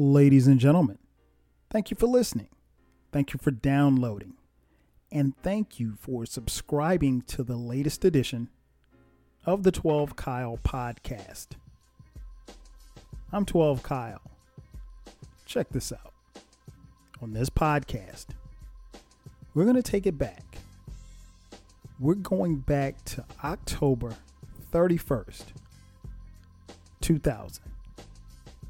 [0.00, 0.96] Ladies and gentlemen,
[1.70, 2.50] thank you for listening.
[3.10, 4.34] Thank you for downloading.
[5.10, 8.48] And thank you for subscribing to the latest edition
[9.44, 11.48] of the 12 Kyle podcast.
[13.32, 14.20] I'm 12 Kyle.
[15.46, 16.14] Check this out.
[17.20, 18.26] On this podcast,
[19.52, 20.58] we're going to take it back.
[21.98, 24.14] We're going back to October
[24.72, 25.46] 31st,
[27.00, 27.64] 2000.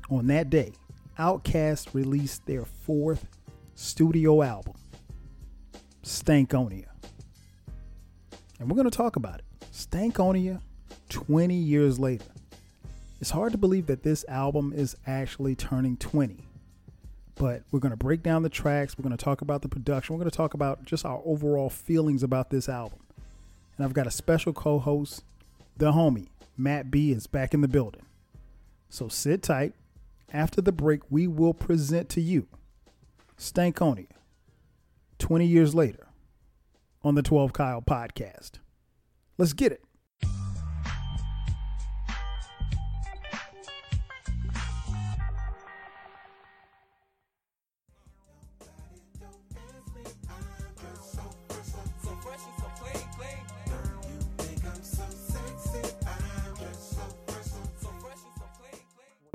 [0.09, 0.73] On that day,
[1.19, 3.27] Outkast released their fourth
[3.75, 4.75] studio album,
[6.05, 6.87] Stankonia.
[8.61, 9.45] And we're going to talk about it.
[9.73, 10.61] Stankonia
[11.09, 12.25] 20 years later.
[13.21, 16.45] It's hard to believe that this album is actually turning 20.
[17.35, 18.97] But we're going to break down the tracks.
[18.97, 20.15] We're going to talk about the production.
[20.15, 23.01] We're going to talk about just our overall feelings about this album.
[23.77, 25.25] And I've got a special co host,
[25.77, 28.03] the homie, Matt B, is back in the building.
[28.89, 29.75] So sit tight.
[30.33, 32.49] After the break, we will present to you
[33.39, 34.09] Stankonia
[35.19, 36.09] 20 years later
[37.03, 38.53] on the 12 Kyle podcast.
[39.39, 39.83] Let's get it.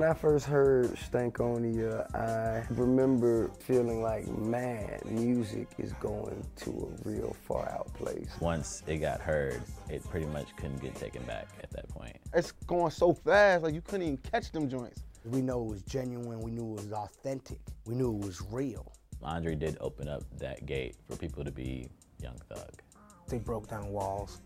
[0.04, 6.70] When I first heard Stankonia, uh, I remember feeling like, man, music is going to
[6.70, 8.28] a real far out place.
[8.38, 12.18] Once it got heard, it pretty much couldn't get taken back at that point.
[12.34, 15.04] It's going so fast, like you couldn't even catch them joints.
[15.24, 16.38] We know it was genuine.
[16.40, 17.60] We knew it was authentic.
[17.86, 18.92] We knew it was real.
[19.22, 21.88] Andre did open up that gate for people to be
[22.20, 22.82] Young Thug.
[23.28, 24.42] They broke down walls.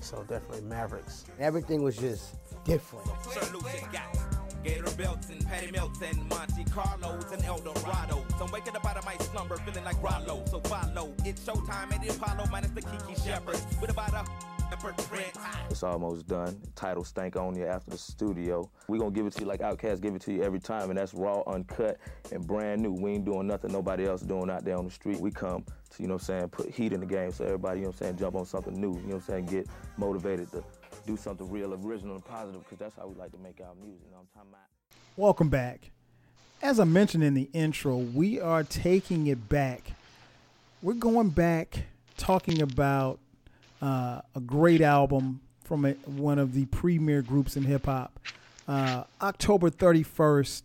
[0.00, 1.26] So definitely Mavericks.
[1.38, 3.10] Everything was just different.
[4.62, 8.24] Gator belts and Patty Melts and Monte Carlos and El Dorado.
[8.38, 10.44] So I'm waking up out of my slumber feeling like Rollo.
[10.46, 11.12] So follow.
[11.24, 13.58] It's showtime at the Apollo minus the Kiki Shepard.
[13.80, 14.24] With about a
[15.70, 16.60] It's almost done.
[16.74, 18.70] Title Stankonia after the studio.
[18.88, 20.98] We gonna give it to you like Outkast give it to you every time, and
[20.98, 21.98] that's raw, uncut,
[22.32, 22.92] and brand new.
[22.92, 25.20] We ain't doing nothing nobody else doing out there on the street.
[25.20, 27.80] We come to, you know what I'm saying, put heat in the game so everybody,
[27.80, 28.92] you know what I'm saying, jump on something new.
[28.92, 29.66] You know what I'm saying, get
[29.98, 30.64] motivated to
[31.06, 34.02] do something real, original, and positive, because that's how we like to make our music.
[34.06, 34.22] You know?
[35.16, 35.90] Welcome back.
[36.62, 39.92] As I mentioned in the intro, we are taking it back.
[40.80, 41.84] We're going back
[42.16, 43.18] talking about
[43.82, 48.18] uh, a great album from a, one of the premier groups in hip hop.
[48.66, 50.62] Uh, October 31st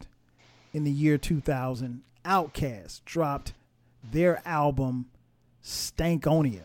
[0.74, 3.54] in the year 2000, Outkast dropped
[4.12, 5.08] their album
[5.64, 6.62] Stankonia.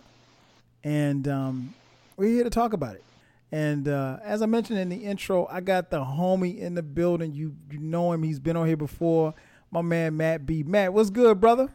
[0.85, 1.75] And um,
[2.17, 3.05] we're here to talk about it.
[3.53, 7.35] And uh, as I mentioned in the intro, I got the homie in the building.
[7.35, 8.23] You you know him.
[8.23, 9.35] He's been on here before.
[9.71, 10.63] My man Matt B.
[10.63, 11.69] Matt, what's good, brother?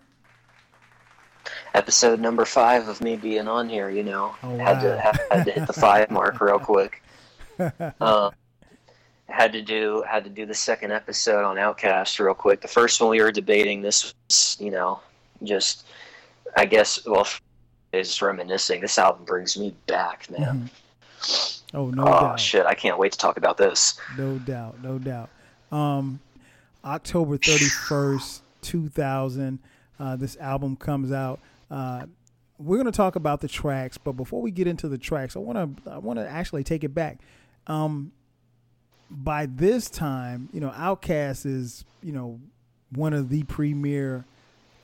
[1.73, 3.89] episode number five of me being on here.
[3.89, 7.03] You know, Oh, had to had, had to hit the five mark real quick.
[7.99, 8.33] Um,
[9.27, 12.61] had to do had to do the second episode on Outkast real quick.
[12.61, 13.81] The first one we were debating.
[13.81, 14.99] This was, you know,
[15.43, 15.85] just
[16.55, 17.27] I guess well,
[17.91, 18.81] is reminiscing.
[18.81, 20.69] This album brings me back, man.
[21.73, 23.99] Oh no oh doubt, shit, I can't wait to talk about this.
[24.17, 25.29] no doubt, no doubt.
[25.71, 26.19] Um,
[26.83, 29.59] October thirty first, two thousand.
[29.99, 31.39] Uh, this album comes out.
[31.69, 32.05] Uh,
[32.59, 35.69] we're gonna talk about the tracks, but before we get into the tracks, I wanna
[35.89, 37.19] I wanna actually take it back.
[37.67, 38.11] Um,
[39.09, 42.39] by this time, you know, Outkast is you know
[42.91, 44.25] one of the premier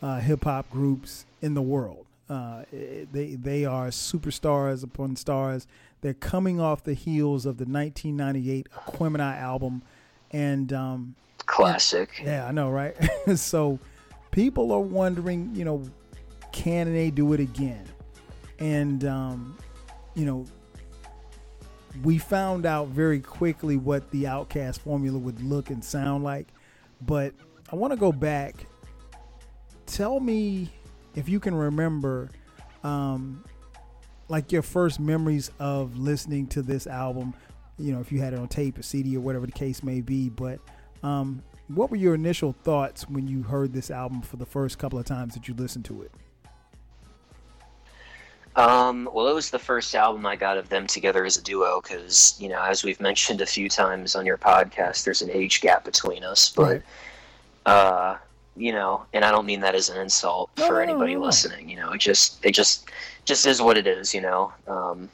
[0.01, 2.05] uh, hip hop groups in the world.
[2.29, 5.67] Uh, they they are superstars upon stars.
[6.03, 9.83] They're coming off the heels of the 1998 Aquemini album,
[10.31, 11.15] and um,
[11.45, 12.09] Classic.
[12.21, 12.93] yeah, I know, right?
[13.35, 13.79] so
[14.31, 15.81] people are wondering, you know,
[16.51, 17.85] can they do it again?
[18.59, 19.57] And um,
[20.13, 20.45] you know,
[22.03, 26.49] we found out very quickly what the Outkast formula would look and sound like.
[26.99, 27.33] But
[27.71, 28.67] I want to go back.
[29.85, 30.69] Tell me
[31.15, 32.29] if you can remember,
[32.83, 33.45] um,
[34.29, 37.33] like your first memories of listening to this album.
[37.77, 40.01] You know, if you had it on tape, or CD, or whatever the case may
[40.01, 40.29] be.
[40.29, 40.59] But
[41.01, 44.99] um, what were your initial thoughts when you heard this album for the first couple
[44.99, 46.11] of times that you listened to it?
[48.55, 51.81] Um, well, it was the first album I got of them together as a duo
[51.81, 55.59] because, you know, as we've mentioned a few times on your podcast, there's an age
[55.61, 56.51] gap between us.
[56.51, 56.81] But, Right.
[57.65, 58.17] uh,
[58.55, 61.25] you know, and I don't mean that as an insult No, for anybody no, no.
[61.25, 61.69] listening.
[61.69, 62.89] You know, it just, it just,
[63.25, 64.13] just is what it is.
[64.13, 64.53] You know.
[64.67, 65.09] Um,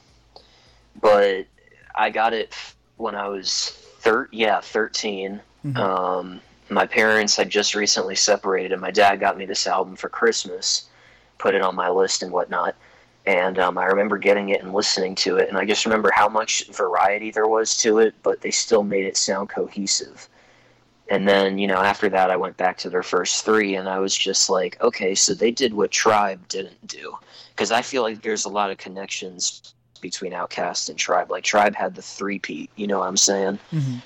[1.00, 1.46] but
[1.94, 2.54] I got it
[2.96, 3.70] when I was
[4.00, 5.40] thir- yeah, 13.
[5.64, 5.76] Mhm.
[5.76, 10.08] Um, my parents had just recently separated, and my dad got me this album for
[10.08, 10.88] Christmas,
[11.38, 12.74] put it on my list and whatnot.
[13.26, 16.28] And um, I remember getting it and listening to it, and I just remember how
[16.28, 20.28] much variety there was to it, but they still made it sound cohesive.
[21.10, 23.98] And then, you know, after that, I went back to their first three, and I
[23.98, 27.18] was just like, okay, so they did what Tribe didn't do.
[27.50, 31.28] Because I feel like there's a lot of connections between Outkast and Tribe.
[31.28, 33.58] Like, Tribe had the three-peat, you know what I'm saying?
[33.72, 33.96] Mm-hmm.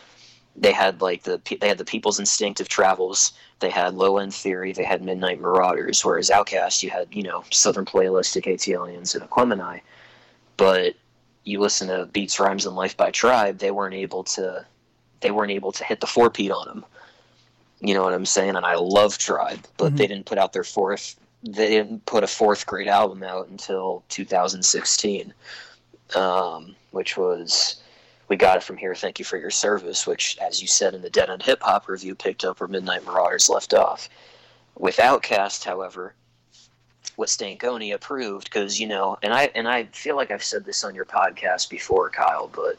[0.57, 4.73] They had, like, the they had the People's Instinctive Travels, they had Low End Theory,
[4.73, 9.81] they had Midnight Marauders, whereas Outkast you had, you know, Southern Playalistic, ATLiens, and Aquemini.
[10.57, 10.95] But
[11.43, 14.65] you listen to Beats, Rhymes, and Life by Tribe, they weren't able to
[15.21, 16.85] they weren't able to hit the four peat on them.
[17.87, 18.57] You know what I'm saying?
[18.57, 19.97] And I love Tribe, but Mhm.
[19.99, 21.17] they didn't put out their fourth.
[21.43, 25.35] They didn't put a fourth grade album out until 2016,
[26.15, 27.77] um, which was
[28.29, 31.03] "We Got It From Here." Thank you for your service, which, as you said in
[31.03, 34.09] the Dead End Hip Hop review, picked up where Midnight Marauders left off.
[34.77, 36.15] With Outkast, however,
[37.17, 40.83] what Stankonia approved because you know, and I and I feel like I've said this
[40.83, 42.79] on your podcast before, Kyle, but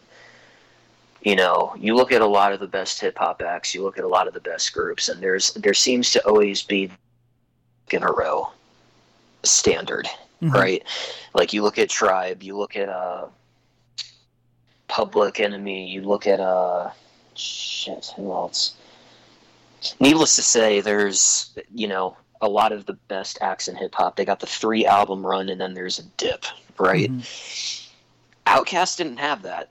[1.26, 3.98] you know, you look at a lot of the best hip hop acts, you look
[3.98, 6.90] at a lot of the best groups, and there's there seems to always be
[7.92, 8.52] in a row
[9.44, 10.08] standard,
[10.42, 10.54] Mhm.
[10.54, 10.84] right?
[11.34, 13.26] Like you look at Tribe, you look at uh
[14.88, 16.92] Public Enemy, you look at uh
[17.34, 18.76] shit, who else?
[20.00, 24.16] Needless to say, there's you know a lot of the best acts in hip hop.
[24.16, 26.46] They got the three album run, and then there's a dip,
[26.78, 27.12] right?
[27.12, 27.82] Mhm.
[28.46, 29.70] Outkast didn't have that.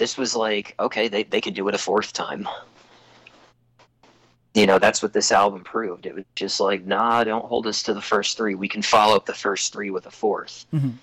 [0.00, 2.48] This was like, okay, they, they could do it a fourth time.
[4.54, 6.06] You know, that's what this album proved.
[6.06, 8.54] It was just like, nah, don't hold us to the first three.
[8.54, 10.94] We can follow up the first three with a 4th Mhm.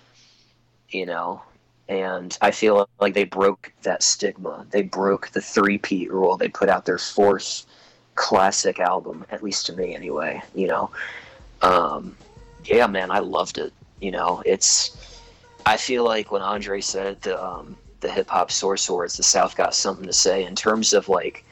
[0.90, 1.44] You know?
[1.88, 4.66] And I feel like they broke that stigma.
[4.72, 6.36] They broke the three Pete rule.
[6.36, 7.68] They put out their fourth
[8.16, 10.90] classic album, at least to me anyway, you know.
[11.62, 12.18] Um,
[12.66, 13.72] yeah, man, I loved it.
[14.02, 14.98] You know, it's
[15.68, 19.56] I feel like when Andre said the um, the hip hop Source Awards, the South
[19.56, 21.44] got something to say in terms of like.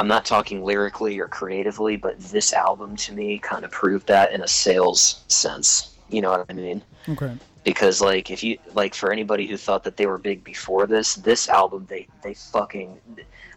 [0.00, 4.32] I'm not talking lyrically or creatively, but this album to me kind of proved that
[4.32, 5.96] in a sales sense.
[6.08, 6.82] You know what I mean?
[7.08, 7.34] Okay.
[7.64, 11.16] Because like if you like for anybody who thought that they were big before this,
[11.16, 12.96] this album they they fucking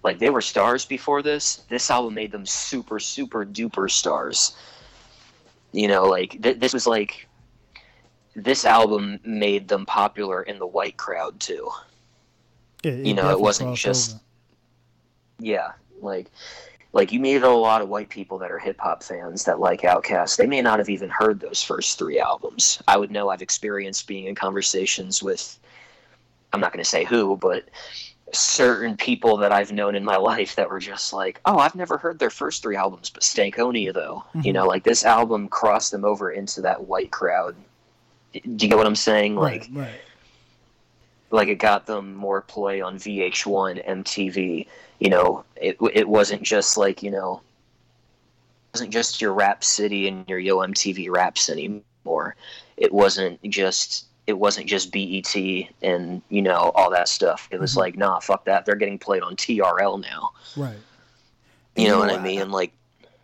[0.03, 1.57] like they were stars before this.
[1.69, 4.55] This album made them super super duper stars.
[5.71, 7.27] You know, like th- this was like
[8.35, 11.69] this album made them popular in the white crowd too.
[12.83, 14.21] Yeah, You know, it wasn't just- over.
[15.39, 16.27] Yeah, like
[16.93, 19.81] like you meet a lot of white people that are hip hop fans that like
[19.81, 20.35] Outkast.
[20.37, 22.81] They may not have even heard those first three albums.
[22.87, 25.57] I would know I've experienced being in conversations with
[26.53, 27.63] I'm not going to say who, but
[28.33, 31.97] certain people that I've known in my life that were just like, "Oh, I've never
[31.97, 34.53] heard their first three albums, but Stankonia though." You Mhm.
[34.53, 37.55] know, like this album crossed them over into that white crowd.
[38.33, 39.35] Do you get what I'm saying?
[39.37, 40.01] Like right, right.
[41.31, 44.67] Like it got them more play on VH1, MTV.
[44.99, 47.41] You know, it it wasn't just like you know,
[48.73, 52.35] it wasn't just your Rap City and your Yo MTV Raps anymore.
[52.77, 55.35] It wasn't just it wasn't just BET
[55.81, 57.47] and you know all that stuff.
[57.51, 57.77] It was Mhm.
[57.77, 58.65] like nah, fuck that.
[58.65, 60.31] They're getting played on TRL now.
[60.55, 60.77] Right.
[61.75, 62.51] You You know know, what I I- mean?
[62.51, 62.73] Like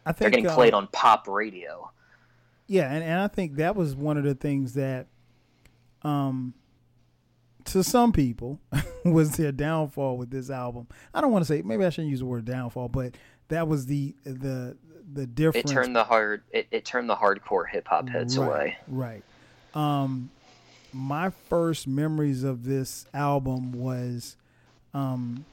[0.05, 1.91] I they're think getting uh, played on pop radio.
[2.69, 5.07] Yeah, and, and I think that was one of the things that,
[6.01, 6.53] um,
[7.67, 8.59] to some people,
[9.05, 10.87] was their downfall with this album.
[11.13, 13.15] I don't want to say maybe I shouldn't use the word downfall, but
[13.49, 14.77] that was the the
[15.13, 15.71] the difference.
[15.71, 18.77] It turned the hard it, it turned the hardcore hip hop heads right, away.
[18.87, 19.23] Right.
[19.73, 20.29] Um,
[20.93, 24.35] my first memories of this album was,
[24.93, 25.45] um,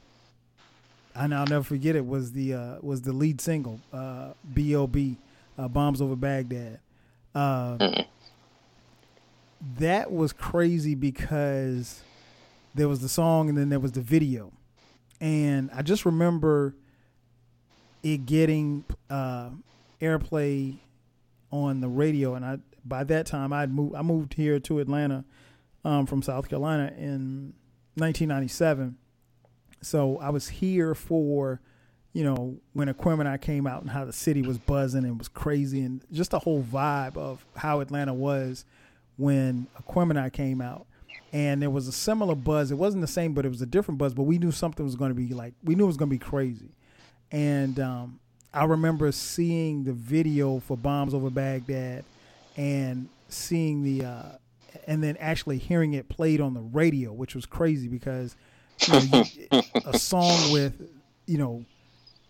[1.13, 5.17] and I'll never forget it was the uh, was the lead single, uh, B.O.B.
[5.57, 6.79] Uh, Bombs Over Baghdad.
[7.33, 8.05] Uh, Mhm.
[9.77, 12.01] That was crazy because
[12.73, 14.51] there was the song and then there was the video,
[15.21, 16.75] and I just remember
[18.03, 19.49] it getting uh,
[20.01, 20.77] airplay
[21.51, 23.95] on the radio, and I by that time I'd moved.
[23.95, 25.23] I moved here to Atlanta
[25.83, 27.53] um, from South Carolina in
[27.95, 28.97] 1997,
[29.81, 31.61] so I was here for
[32.13, 35.81] you know when Aquemini came out and how the city was buzzing and was crazy,
[35.81, 38.65] and just the whole vibe of how Atlanta was
[39.17, 40.85] when Aquemini came out.
[41.33, 42.71] And there was a similar buzz.
[42.71, 44.13] It wasn't the same, but it was a different buzz.
[44.13, 46.15] But we knew something was going to be like we knew it was going to
[46.15, 46.71] be crazy.
[47.31, 48.19] And um,
[48.53, 52.05] I remember seeing the video for Bombs Over Baghdad
[52.55, 54.23] and seeing the, uh,
[54.87, 58.37] and then actually hearing it played on the radio, which was crazy because
[58.87, 60.89] you know, a song with,
[61.25, 61.65] you know,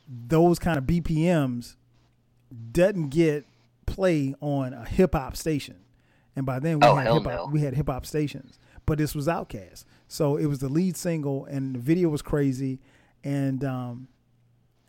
[0.08, 1.75] those kind of BPMs
[2.72, 3.46] doesn't get
[3.86, 5.75] play on a hip hop station.
[6.36, 7.46] And by then we Oh, had hip hop no.
[7.51, 8.60] we had hip hop stations.
[8.86, 9.86] But this was Outkast.
[10.08, 12.80] So it was the lead single and the video was crazy
[13.24, 14.08] and um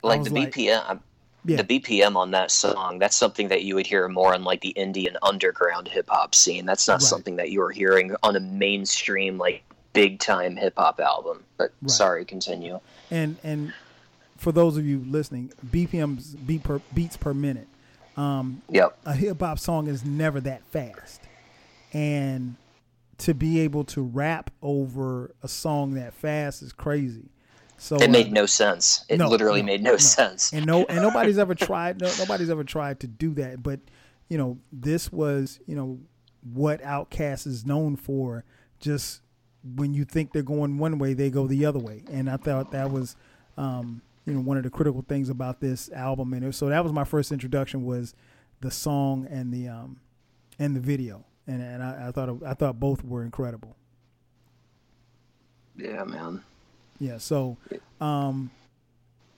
[0.02, 1.00] like the like- BPM.
[1.44, 1.62] Yeah.
[1.62, 4.70] The BPM on that song, that's something that you would hear more on like the
[4.70, 6.66] Indian underground hip hop scene.
[6.66, 7.02] That's not Right.
[7.02, 9.62] something that you are hearing on a mainstream, like
[9.92, 11.44] big time hip hop album.
[11.56, 11.90] But Right.
[11.90, 12.80] sorry, continue.
[13.12, 13.72] and and
[14.36, 17.68] for those of you listening, BPMs beat per beats per minute.
[18.16, 18.98] Um Yep.
[19.06, 21.20] a hip hop song is never that fast.
[21.92, 22.56] And
[23.18, 27.30] to be able to rap over a song that fast is crazy.
[27.78, 29.04] So It uh, made no sense.
[29.08, 29.96] It no, literally no, made no, no.
[29.98, 30.52] sense.
[30.52, 33.80] and no and nobody's ever tried no, nobody's ever tried to do that but
[34.28, 35.98] you know this was you know
[36.54, 38.44] what Outkast is known for
[38.80, 39.20] just
[39.74, 42.70] when you think they're going one way they go the other way and i thought
[42.70, 43.16] that was
[43.58, 46.92] um you know one of the critical things about this album and so that was
[46.92, 48.14] my first introduction was
[48.60, 49.98] the song and the um
[50.58, 53.76] and the video and and i, I thought i thought both were incredible
[55.76, 56.42] Yeah, man.
[56.98, 57.18] yeah.
[57.18, 57.58] So,
[58.00, 58.50] um,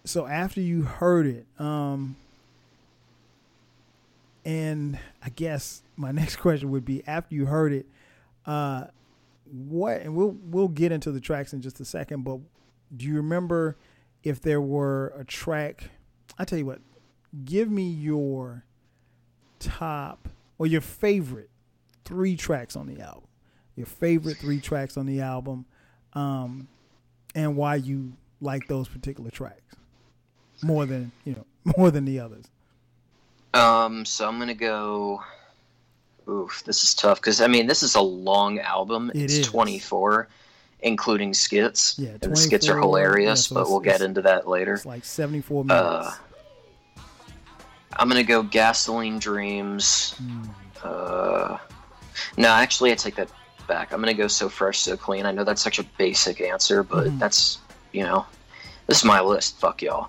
[0.05, 2.15] so after you heard it, um,
[4.45, 7.87] and I guess my next question would be after you heard it,
[8.47, 8.85] uh,
[9.51, 10.01] what?
[10.03, 12.23] And we'll we'll get into the tracks in just a second.
[12.23, 12.39] But
[12.97, 13.77] do you remember
[14.23, 15.91] if there were a track?
[16.39, 16.79] I tell you what,
[17.45, 18.65] give me your
[19.59, 21.51] top or your favorite
[22.09, 23.29] three tracks on the album.
[23.77, 25.67] Your favorite three tracks on the album.
[26.15, 26.67] Um,
[27.35, 29.63] and why you like those particular tracks
[30.63, 31.45] more than you know
[31.77, 32.47] more than the others.
[33.55, 35.23] Um, so I'm gonna go.
[36.29, 39.11] Oof, this is tough because I mean this is a long album.
[39.15, 39.47] It it's is.
[39.47, 40.29] 24,
[40.81, 41.99] including skits.
[41.99, 44.75] Yeah, and the skits are hilarious, yeah, so but we'll get into that later.
[44.75, 45.85] It's like seventy four minutes.
[45.85, 46.15] Uh,
[47.97, 50.15] I'm gonna go Gasoline Dreams.
[50.19, 50.43] Hmm.
[50.83, 51.59] Uh,
[52.37, 53.29] no, actually, I take that
[53.67, 53.93] back.
[53.93, 55.27] I'm gonna go So Fresh, So Clean.
[55.27, 57.19] I know that's such a basic answer, but Mhm.
[57.19, 57.59] that's
[57.93, 58.27] you know,
[58.87, 59.59] this is my list.
[59.59, 60.09] Fuck y'all.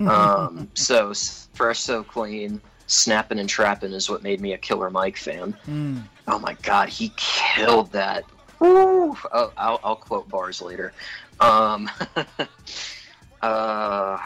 [0.00, 1.12] Um, so
[1.54, 5.56] Fresh, So Clean, Snapping and Trapping is what made me a Killer Mike fan.
[5.68, 6.02] Mm.
[6.26, 8.24] Oh my god, he killed that.
[8.60, 9.16] Woo!
[9.32, 10.92] Oh, I'll, I'll quote bars later.
[11.40, 11.90] Um,
[13.42, 14.18] uh,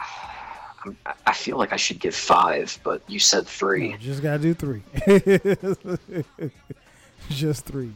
[0.85, 0.97] I'm-
[1.33, 3.91] feel like I should give five, but you said three.
[3.91, 4.81] No, just gotta do three.
[7.29, 7.91] just three.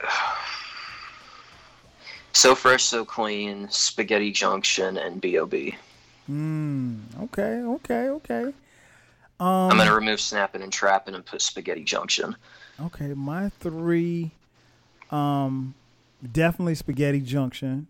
[2.36, 5.76] So Fresh, So Clean, Spaghetti Junction, and B.O.B.
[6.28, 6.98] Mm.
[7.22, 7.62] Okay.
[7.62, 8.08] Okay.
[8.08, 8.52] Okay.
[9.40, 12.36] Um, I'm going to remove Snapping and Trapping and put Spaghetti Junction.
[12.80, 14.30] Okay, my three,
[15.10, 15.74] um,
[16.32, 17.86] definitely Spaghetti Junction.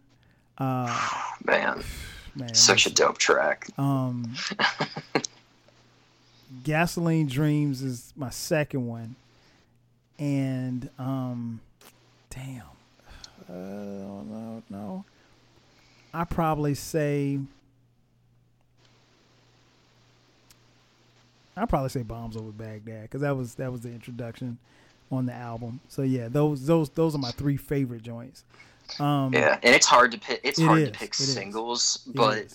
[0.58, 1.10] Uh,
[1.44, 1.82] Man,
[2.34, 3.68] man, such a dope track.
[3.78, 4.34] Um,
[6.62, 9.16] Gasoline Dreams is my second one,
[10.18, 11.60] and um,
[12.30, 12.62] damn,
[13.48, 15.04] uh, no, no,
[16.12, 17.38] I probably say.
[21.56, 24.58] I probably say bombs over Baghdad because that was that was the introduction
[25.12, 25.80] on the album.
[25.88, 28.44] So yeah, those those those are my three favorite joints.
[28.98, 30.40] Um, Yeah, and it's hard to pick.
[30.42, 31.32] It's It hard is, to pick it is.
[31.32, 32.46] singles, it but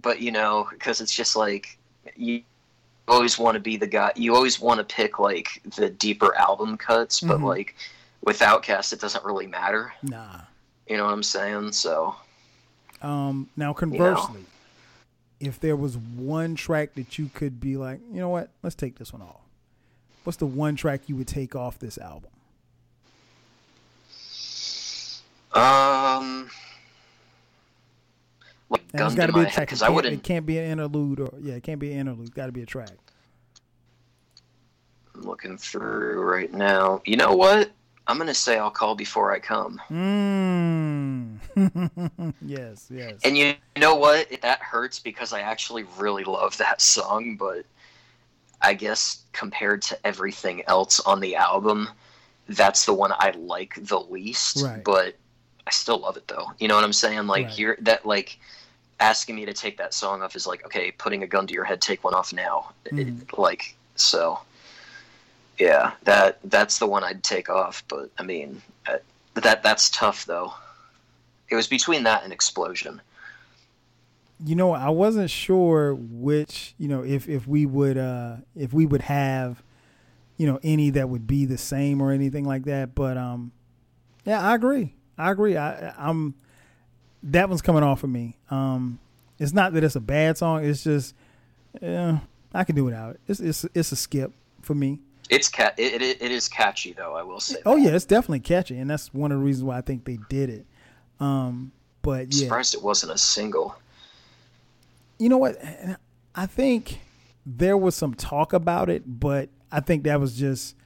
[0.00, 1.78] but you know, because it's just like
[2.16, 2.42] you
[3.08, 4.12] always want to be the guy.
[4.16, 7.44] You always want to pick like the deeper album cuts, but Mhm.
[7.44, 7.74] like
[8.22, 9.92] with Outkast, it doesn't really matter.
[10.02, 10.40] nah.
[10.88, 11.72] You know what I'm saying?
[11.72, 12.16] So
[13.02, 14.44] Um, now, conversely,
[15.38, 18.98] if there was one track that you could be like, you know what, let's take
[18.98, 19.40] this one off.
[20.24, 22.30] What's the one track you would take off this album?
[25.54, 26.50] um.
[28.70, 30.14] Like And gun to got to be my a head because I can't, wouldn't.
[30.14, 32.26] it can't be an interlude, or yeah, it can't be an interlude.
[32.26, 32.90] It's got to be a track.
[35.14, 37.02] I'm looking through right now.
[37.04, 37.70] You know what?
[38.06, 39.80] I'm gonna say I'll call before I come.
[39.90, 41.38] Mm.
[42.42, 43.20] yes, yes.
[43.24, 44.28] And you know what?
[44.40, 47.66] That hurts because I actually really love that song, but
[48.62, 51.88] I guess compared to everything else on the album,
[52.48, 54.62] that's the one I like the least.
[54.62, 54.82] Right.
[54.82, 55.16] But
[55.66, 56.46] I still love it though.
[56.58, 57.26] You know what I'm saying?
[57.26, 57.58] Like Right.
[57.58, 58.38] you're that like
[59.00, 61.64] asking me to take that song off is like, okay, putting a gun to your
[61.64, 62.72] head, take one off now.
[62.84, 63.38] It- Mhm.
[63.38, 64.40] like so.
[65.58, 67.82] Yeah, that that's the one I'd take off.
[67.88, 68.98] But I mean, uh,
[69.34, 70.54] that that's tough though.
[71.48, 73.00] It was between that and Explosion.
[74.44, 78.86] you know, I wasn't sure which, you know, if if we would uh if we
[78.86, 79.62] would have,
[80.36, 82.94] you know, any that would be the same or anything like that.
[82.94, 83.50] But um,
[84.24, 84.94] yeah, I agree.
[85.16, 85.56] I agree.
[85.56, 86.34] I I'm
[87.24, 88.36] that one's coming off of me.
[88.50, 88.98] Um,
[89.38, 90.64] It's not that it's a bad song.
[90.64, 91.14] It's just,
[91.80, 92.18] yeah,
[92.52, 93.20] I can do without it.
[93.28, 94.32] It's it's it's a skip
[94.62, 95.00] for me.
[95.30, 95.74] It's cat.
[95.76, 97.14] It, it, it is catchy though.
[97.14, 97.56] I will say.
[97.66, 97.82] Oh that.
[97.82, 100.48] yeah, it's definitely catchy, and that's one of the reasons why I think they did
[100.50, 100.66] it.
[101.20, 101.72] Um,
[102.02, 103.76] but yeah, Surprised it wasn't a single.
[105.18, 105.60] you know what?
[106.34, 107.00] I think
[107.44, 110.76] there was some talk about it, but I think that was just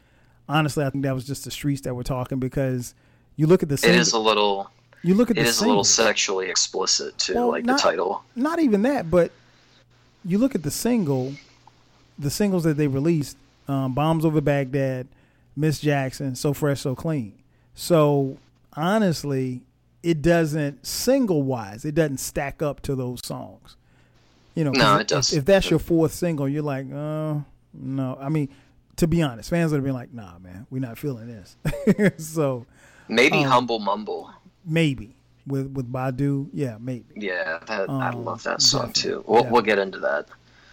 [0.48, 2.94] honestly, I think that was just the streets that were talking because
[3.36, 4.70] you look at the It single, is a little.
[5.02, 7.82] You look at It the is a little sexually explicit too, Well, like not- the
[7.82, 8.24] title.
[8.36, 9.32] not even that, but
[10.24, 11.34] you look at the single,
[12.18, 13.36] the singles that they released,
[13.68, 15.06] um, "Bombs Over Baghdad,"
[15.56, 17.32] "Miss Jackson," "So Fresh, So Clean."
[17.74, 18.36] So
[18.74, 19.62] honestly,
[20.02, 23.76] it doesn't single wise, it doesn't stack up to those songs.
[24.54, 25.38] You know, No, if- it doesn't.
[25.38, 27.36] If that's your fourth single, you're like, uh,
[27.72, 28.18] no.
[28.20, 28.48] I mean,
[28.96, 31.56] to be honest, fans would have been like, nah, man, we're not feeling this.
[32.34, 32.66] so
[33.08, 34.30] Maybe um, Humble Mumble.
[34.64, 35.14] Maybe
[35.46, 37.04] with with Badu, yeah, maybe.
[37.16, 39.24] Yeah, that, I um, love that song too.
[39.26, 40.28] We'll, we'll get into that.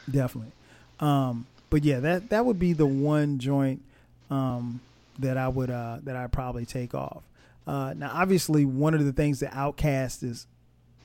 [0.10, 0.52] definitely.
[1.00, 3.82] Um, but yeah, that that would be the one joint
[4.30, 4.80] um,
[5.20, 7.24] that I would uh, that I probably take off.
[7.68, 10.48] Uh, now, obviously, one of the things that Outkast is,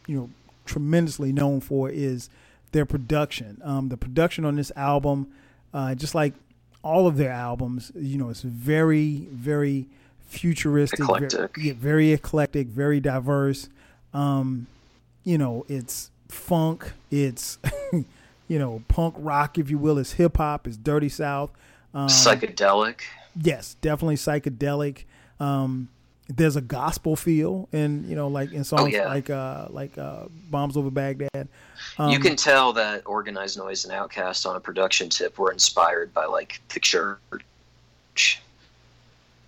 [0.07, 0.31] you know,
[0.65, 2.31] tremendously known for is
[2.73, 3.61] their production.
[3.63, 5.29] Um, the production on this album,
[5.75, 6.33] uh, just like
[6.83, 9.87] all of their albums, you know, it's very, very
[10.35, 11.57] futuristic, Eclectic.
[11.59, 13.69] yeah, very eclectic, very diverse.
[14.13, 14.67] Um,
[15.25, 17.59] you know, it's funk, it's
[17.93, 21.51] you know, punk rock, if you will, it's hip hop, it's dirty south.
[21.95, 23.01] Um, Psychedelic.
[23.41, 25.05] yes, definitely psychedelic.
[25.41, 25.89] Um,
[26.29, 29.07] there's a gospel feel, and you know, like in songs Oh, yeah.
[29.09, 31.49] like uh, like uh, "Bombs Over Baghdad."
[31.99, 36.15] Um, you can tell that Organized Noise and Outkast on a production tip were inspired
[36.15, 38.41] by like the church.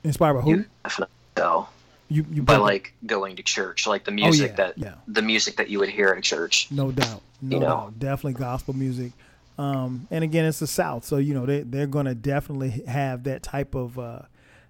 [0.07, 0.51] Inspired by who?
[0.51, 1.71] You definitely tell
[2.09, 2.59] You you by it.
[2.59, 4.95] like going to church, like the music Oh, yeah, that yeah.
[5.09, 6.69] the music that you would hear in church.
[6.71, 7.23] No doubt.
[7.43, 7.67] No You know.
[7.67, 7.99] doubt.
[7.99, 9.13] Definitely gospel music.
[9.59, 13.25] Um, and again, it's the South, so you know they they're going to definitely have
[13.25, 14.21] that type of uh,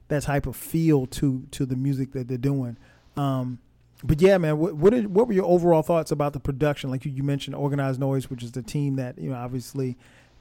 [0.09, 2.77] that type of feel to to the music that they're doing.
[3.17, 3.59] Um,
[4.05, 6.91] but yeah, man, what what, did, what were your overall thoughts about the production?
[6.91, 9.97] Like you, you mentioned, Organized Noise, which is the team that you know obviously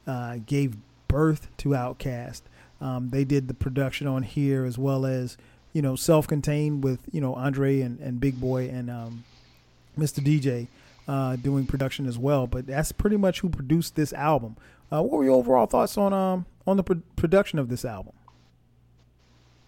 [0.05, 0.77] uh, gave
[1.08, 2.41] birth to Outkast.
[2.81, 5.38] Um, they did the production on here as well as
[5.73, 9.23] you know self-contained with you know Andre and, and Big Boi and um,
[9.97, 10.23] Mr.
[10.23, 10.67] DJ
[11.07, 12.47] uh, doing production as well.
[12.47, 14.57] But that's pretty much who produced this album.
[14.91, 18.13] Uh, what were your overall thoughts on um on the pro- production of this album?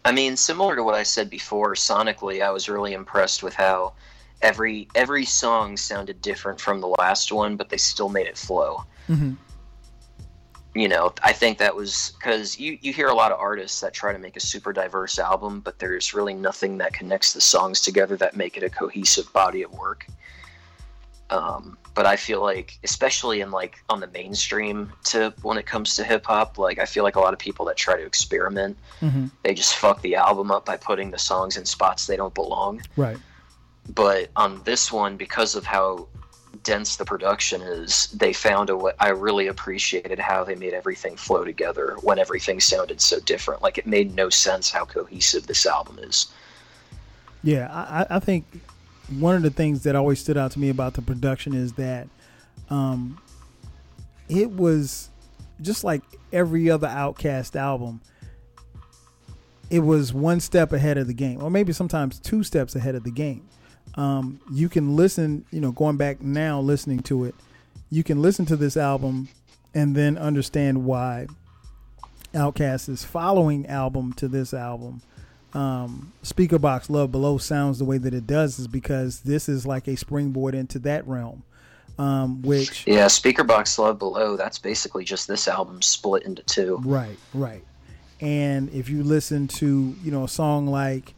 [0.05, 3.93] I mean, similar to what I said before, sonically, I was really impressed with how
[4.41, 8.85] every every song sounded different from the last one, but they still made it flow.
[9.09, 9.33] Mm-hmm.
[10.77, 13.93] You know, I think that was because you you hear a lot of artists that
[13.93, 17.81] try to make a super diverse album, but there's really nothing that connects the songs
[17.81, 20.05] together that make it a cohesive body of work.
[21.31, 25.95] Um, but I feel like, especially in like on the mainstream tip when it comes
[25.95, 28.77] to hip hop, like I feel like a lot of people that try to experiment
[29.01, 29.27] Mm-hmm.
[29.43, 32.81] they just fuck the album up by putting the songs in spots they don't belong.
[32.95, 33.17] Right.
[33.93, 36.07] But on this one, because of how
[36.63, 38.91] dense the production is, they found a way.
[38.99, 43.61] I really appreciated how they made everything flow together when everything sounded so different.
[43.61, 46.27] Like it made no sense how cohesive this album is.
[47.43, 48.45] Yeah, I, I- think
[49.19, 52.07] one of the things that always stood out to me about the production is that
[52.69, 53.21] um,
[54.27, 55.09] it was
[55.61, 56.01] just like
[56.33, 58.01] every other Outkast album.
[59.69, 63.03] It was one step ahead of the game, or maybe sometimes two steps ahead of
[63.03, 63.47] the game.
[63.97, 67.36] Um, you can listen, you know, going back now, listening to it,
[67.89, 69.27] you can listen to this album
[69.73, 71.27] and then understand why
[72.33, 75.01] Outkast's following album to this album
[75.53, 79.88] um, Speakerboxxx Love Below sounds the way that it does is because this is like
[79.88, 81.43] a springboard into that realm,
[81.97, 86.79] um, which Yeah, Speakerboxxx Love Below, that's basically just this album split into two.
[86.83, 87.63] right, right.
[88.19, 91.13] And if you listen to you know a song like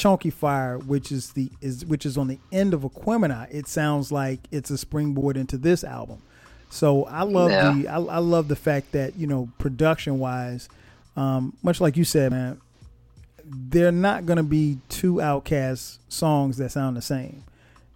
[0.00, 4.40] Chonkyfire, which is the is which is on the end of Aquemini, it sounds like
[4.50, 6.22] it's a springboard into this album.
[6.70, 7.72] So I love Yeah.
[7.72, 10.68] the I, I love the fact that you know production wise,
[11.16, 12.60] um, much like you said, man,
[13.44, 17.44] they're not going to be two Outkast songs that sound the same.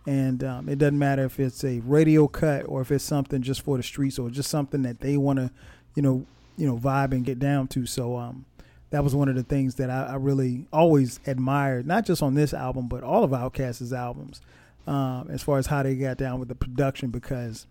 [0.07, 3.62] And um, it doesn't matter if it's a radio cut or if it's something just
[3.62, 5.51] for the streets or just something that they want to,
[5.95, 6.27] you know,
[6.59, 7.87] you know, vibe and get down to.
[7.87, 8.45] So um,
[8.94, 12.35] that was one of the things that I, I really always admired, not just on
[12.35, 14.40] this album, but all of Outkast's albums,
[14.87, 17.11] um, as far as how they got down with the production.
[17.11, 17.66] Because,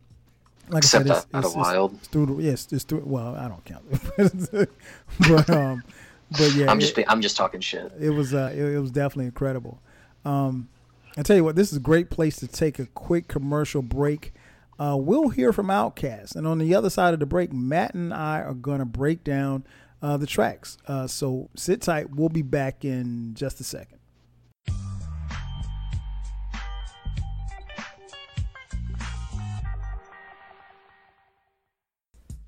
[0.68, 2.02] like Except I said, it's, Out of it's, it's Wild.
[2.02, 3.04] through the yes, it's through.
[3.06, 3.84] Well, I don't count
[5.30, 5.82] but um,
[6.32, 7.90] but yeah, I'm just it, I'm just talking shit.
[7.98, 9.80] it was uh, it, it was definitely incredible.
[10.26, 10.68] Um,
[11.18, 14.34] I tell you what, this is a great place to take a quick commercial break.
[14.78, 16.36] uh, we'll hear from Outkast.
[16.36, 19.24] And on the other side of the break, Matt and I are going to break
[19.24, 19.64] down
[20.04, 20.78] uh, the tracks.
[20.86, 22.14] Uh, so sit tight.
[22.14, 24.00] We'll be back in just a second.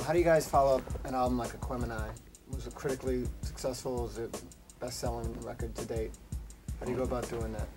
[0.06, 2.12] How do you guys follow up an album like Aquemini?
[2.50, 4.08] Was it critically successful?
[4.08, 4.40] Is it
[4.80, 6.12] best-selling record to date?
[6.80, 7.68] How do you go about doing that?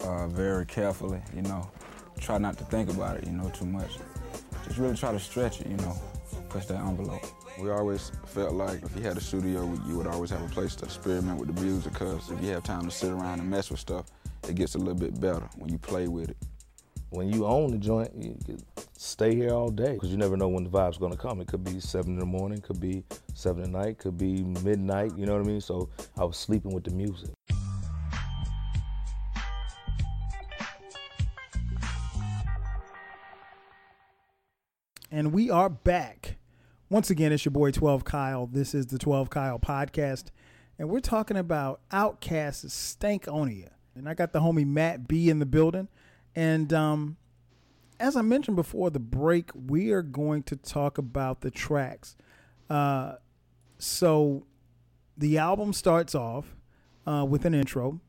[0.00, 1.70] Uh, very carefully, you know.
[2.18, 3.98] Try not to think about it, you know, too much.
[4.64, 5.94] Just really try to stretch it, you know,
[6.48, 7.24] push that envelope.
[7.60, 10.76] We always felt like if you had a studio, you would always have a place
[10.76, 13.68] to experiment with the music because if you have time to sit around and mess
[13.68, 14.06] with stuff,
[14.48, 16.36] it gets a little bit better when you play with it.
[17.10, 18.62] When you own the joint, you can
[18.96, 21.40] stay here all day because you never know when the vibe's going to come.
[21.40, 23.02] It could be 7 in the morning, could be
[23.34, 25.60] 7 at night, could be midnight, you know what I mean?
[25.60, 27.30] So I was sleeping with the music.
[35.10, 36.36] And we are back.
[36.90, 38.46] Once again, it's your boy 12 Kyle.
[38.46, 40.26] This is the 12 Kyle podcast.
[40.78, 43.70] And we're talking about Outkast's Stankonia.
[43.94, 45.88] And I got the homie Matt B in the building.
[46.34, 47.18] And um,
[48.00, 52.16] as I mentioned before the break, we are going to talk about the tracks.
[52.70, 53.16] Uh,
[53.78, 54.46] so
[55.14, 56.56] the album starts off
[57.06, 58.00] uh, with an intro,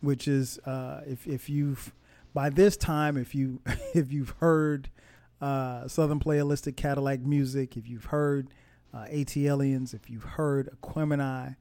[0.00, 1.92] which is uh, if if you've
[2.34, 3.60] by this time if you
[3.94, 4.90] if you've heard
[5.40, 8.48] uh, Southern Playalistic Cadillac music, if you've heard
[8.92, 11.56] uh, ATLiens, if you've heard Aquemini,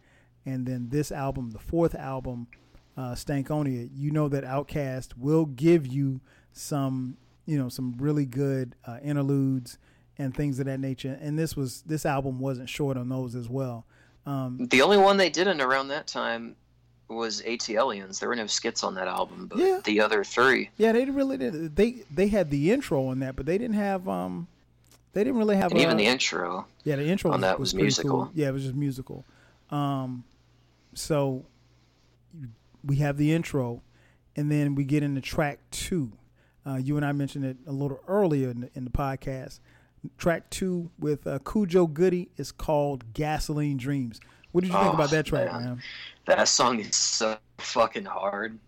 [0.45, 2.47] and then this album, the fourth album,
[2.95, 8.75] uh, Stankonia, you know that Outkast will give you some, you know, some really good
[8.85, 9.77] uh, interludes
[10.17, 11.17] and things of that nature.
[11.21, 13.85] And this was this album wasn't short on those as well.
[14.25, 16.55] Um, The only one they didn't around that time
[17.09, 18.19] was ATLiens.
[18.19, 19.79] There were no skits on that album, but Yeah.
[19.83, 20.69] the other three.
[20.77, 21.75] yeah, they really did.
[21.75, 24.47] They they had the intro on that, but they didn't have um,
[25.13, 26.65] they didn't really have And even the intro.
[26.83, 28.09] Yeah, the intro on that was pretty musical.
[28.25, 28.31] cool.
[28.35, 29.23] Yeah, it was just musical.
[29.71, 30.23] Um,
[30.93, 31.45] so
[32.83, 33.81] we have the intro,
[34.35, 36.11] and then we get into track two.
[36.65, 39.59] Uh, you and I mentioned it a little earlier in the, in the podcast.
[40.17, 44.19] Track two with uh, Khujo Goodie is called "Gasoline Dreams."
[44.51, 45.63] What did you think Oh, about that track, man.
[45.63, 45.81] man?
[46.27, 48.59] That song is so fucking hard.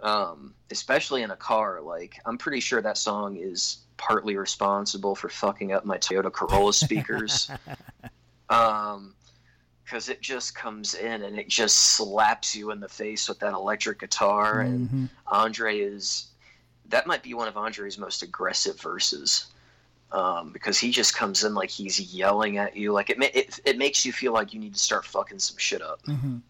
[0.00, 1.80] Um, especially in a car.
[1.80, 6.74] Like, I'm pretty sure that song is partly responsible for fucking up my Toyota Corolla
[6.74, 7.48] speakers.
[8.50, 9.14] um,
[9.84, 13.52] because it just comes in and it just slaps you in the face with that
[13.52, 14.60] electric guitar.
[14.62, 15.08] And Mhm.
[15.28, 16.28] Andre is
[16.88, 19.46] that might be one of Andre's most aggressive verses.
[20.12, 23.58] Um, because he just comes in like he's yelling at you, like it, ma- it.
[23.64, 26.02] It makes you feel like you need to start fucking some shit up.
[26.02, 26.40] Mhm.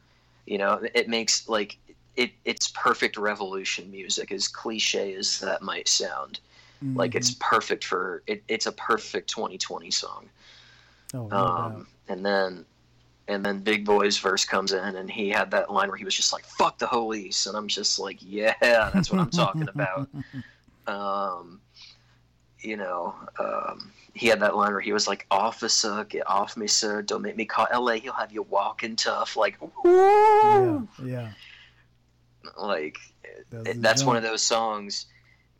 [0.47, 1.79] You know, it makes like
[2.17, 2.33] it.
[2.45, 6.41] It's perfect revolution music, as cliche as that might sound.
[6.95, 8.43] Like it's perfect for it.
[8.47, 10.29] It's a perfect 2020 song.
[11.15, 11.73] Oh, doubt.
[11.73, 12.67] Um, and then,
[13.27, 16.15] and then Big Boi's verse comes in, and he had that line where he was
[16.15, 20.09] just like "fuck the police," and I'm just like, yeah, that's what I'm talking about.
[20.87, 21.63] Um,
[22.65, 26.67] you know, um, he had that line where he was like, "Officer, get off me,
[26.67, 27.03] sir!
[27.03, 27.99] Don't make me call L.A.
[27.99, 31.31] He'll have you walking tough." Like, yeah, yeah.
[32.57, 32.97] like
[33.51, 35.07] That's that's one of those songs.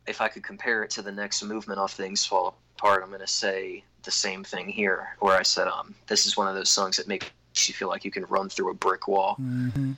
[0.07, 3.27] If I could compare it to the next movement off Things Fall Apart, I'm gonna
[3.27, 6.97] say the same thing here, where I said, um, this is one of those songs
[6.97, 7.25] that makes
[7.67, 9.35] you feel like you can run through a brick wall.
[9.35, 9.93] hmm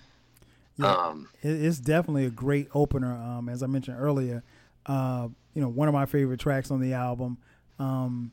[0.78, 3.14] Yeah, Um, it's definitely a great opener.
[3.14, 4.44] Um, as I mentioned earlier,
[4.86, 7.40] uh, you know, one of my favorite tracks on the album.
[7.80, 8.32] Um,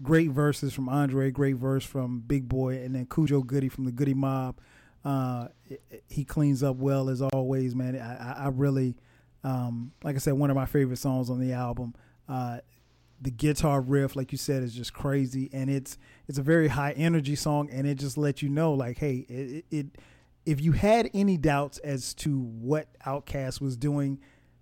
[0.00, 3.90] great verses from Andre, great verse from Big Boi, and then Khujo Goodie from the
[3.90, 4.60] Goodie Mob.
[5.04, 5.48] Uh,
[6.06, 7.98] he cleans up well as always, man.
[7.98, 8.94] I, I, I really,
[9.42, 11.96] um, like I said, one of my favorite songs on the album.
[12.28, 12.58] Uh,
[13.20, 16.92] the guitar riff, like you said, is just crazy, and it's it's a very high
[16.92, 19.86] energy song, and it just lets you know, like, hey, it, it
[20.46, 24.20] if you had any doubts as to what Outkast was doing,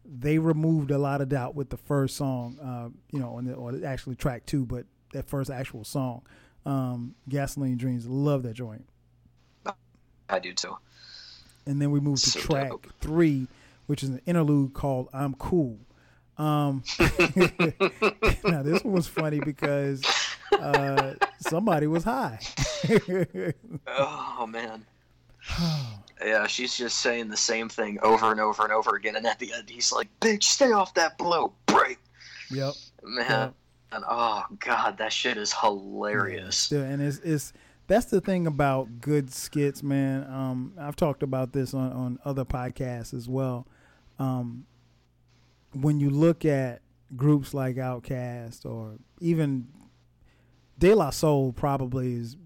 [0.08, 3.54] they removed a lot of doubt with the first song, uh, you know, on the,
[3.54, 6.22] or actually track two, but that first actual song,
[6.64, 8.86] um, "Gasoline Dreams." Love that joint.
[10.28, 10.76] I do too.
[11.66, 12.86] And then we move to So track dope.
[13.00, 13.46] three,
[13.86, 15.78] which is an interlude called "I'm Cool."
[16.38, 16.82] Um,
[18.44, 20.04] now this one was funny because
[20.52, 22.38] uh, somebody was high.
[23.88, 24.84] Oh man.
[26.24, 29.38] Yeah, she's just saying the same thing over and over and over again, and at
[29.38, 31.98] the end, he's like, "Bitch, stay off that blow, break."
[32.50, 32.74] yep.
[33.02, 33.54] Man, Yep.
[33.92, 36.56] and oh god, that shit is hilarious.
[36.56, 37.52] Still, and it's it's
[37.86, 40.24] that's the thing about good skits, man.
[40.24, 43.66] Um, I've talked about this on on other podcasts as well.
[44.18, 44.64] Um,
[45.72, 46.80] when you look at
[47.14, 49.68] groups like Outkast or even
[50.78, 52.36] De La Soul probably is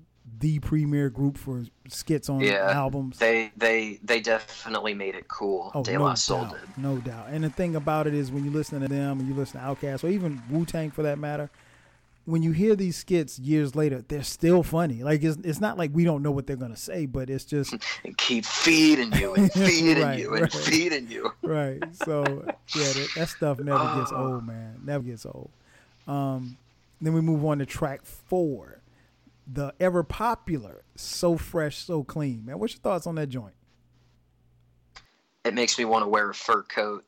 [0.40, 3.18] the premier group for skits on yeah, albums.
[3.18, 5.70] They they they definitely made it cool.
[5.74, 6.78] Oh, De no La Soul doubt, did.
[6.82, 7.28] no doubt.
[7.30, 9.66] And the thing about it is when you listen to them and you listen to
[9.66, 11.50] Outkast or even Wu Tang for that matter,
[12.24, 15.02] when you hear these skits years later, they're still funny.
[15.02, 17.74] Like it's it's not like we don't know what they're gonna say, but it's just
[18.04, 20.52] and keep feeding you and feeding Right, you and right.
[20.52, 21.32] feeding you.
[21.42, 21.82] right.
[22.04, 22.22] So
[22.74, 24.80] yeah, that, that stuff never gets old, man.
[24.84, 25.50] Never gets old.
[26.06, 26.56] Um,
[27.00, 28.79] then we move on to track four,
[29.52, 33.54] the ever popular "So Fresh, So Clean." Man, what's your thoughts on that joint?
[35.44, 37.04] It makes me want to wear a fur coat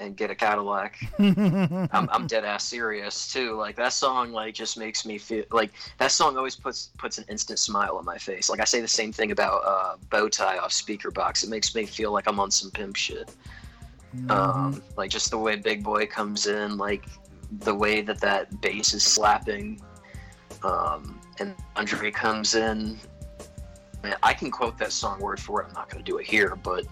[0.00, 0.98] and get a Cadillac.
[1.18, 3.54] I'm, I'm dead ass serious too.
[3.56, 7.24] Like that song, like just makes me feel like that song always puts puts an
[7.28, 8.48] instant smile on my face.
[8.50, 11.44] Like I say the same thing about uh, bow tie off Speakerboxxx.
[11.44, 13.30] It makes me feel like I'm on some pimp shit.
[14.28, 17.04] Um, like just the way Big Boi comes in, like
[17.50, 19.80] the way that that bass is slapping,
[20.64, 22.98] um, and Andre comes in.
[24.02, 25.66] Man, I can quote that song word for word.
[25.68, 26.84] I'm not going to do it here, but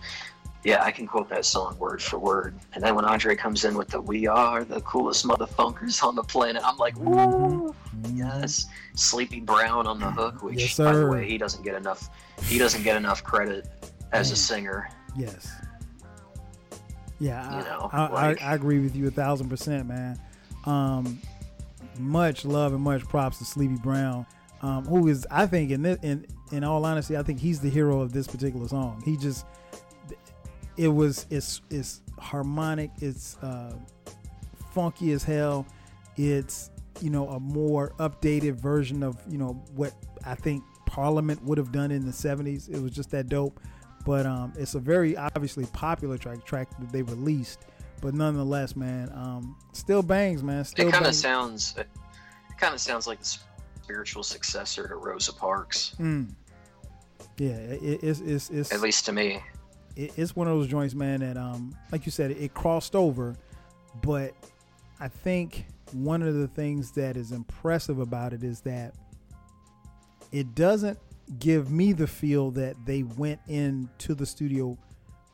[0.64, 2.58] yeah, I can quote that song word for word.
[2.72, 6.22] And then when Andre comes in with the "We are the coolest motherfuckers on the
[6.22, 7.74] planet," I'm like, "Woo,
[8.14, 12.08] yes!" Sleepy Brown on the hook, which, Yes, by the way, he doesn't get enough.
[12.44, 13.68] He doesn't get enough credit
[14.12, 14.88] as a singer.
[15.16, 15.50] Yes.
[17.18, 20.18] Yeah, I, You know, I, like- I, I agree with you a thousand percent, man.
[20.64, 21.20] Um,
[21.98, 24.26] much love and much props to Sleepy Brown,
[24.62, 27.70] um, who is, I think, in this, in in all honesty, I think he's the
[27.70, 29.02] hero of this particular song.
[29.04, 29.46] He just,
[30.76, 33.74] it was, it's it's harmonic, it's uh,
[34.72, 35.66] funky as hell.
[36.16, 39.92] It's you know a more updated version of you know what
[40.24, 42.68] I think Parliament would have done in the '70s.
[42.68, 43.60] It was just that dope.
[44.04, 47.66] But um, it's a very obviously popular track track that they released.
[48.02, 50.64] But nonetheless, man, um, still bangs, man.
[50.64, 51.74] Still it kind of sounds.
[51.78, 51.88] It
[52.58, 53.38] kind of sounds like the
[53.82, 56.34] spiritual successor to Rosa Parks, Mm.
[57.38, 59.42] Yeah, it, it's it's it's at least to me.
[59.96, 61.20] it, it's one of those joints, man.
[61.20, 63.34] That um, like you said, it, crossed over,
[64.02, 64.34] but
[65.00, 68.94] I think one of the things that is impressive about it is that
[70.32, 70.98] it doesn't
[71.38, 74.76] give me the feel that they went into the studio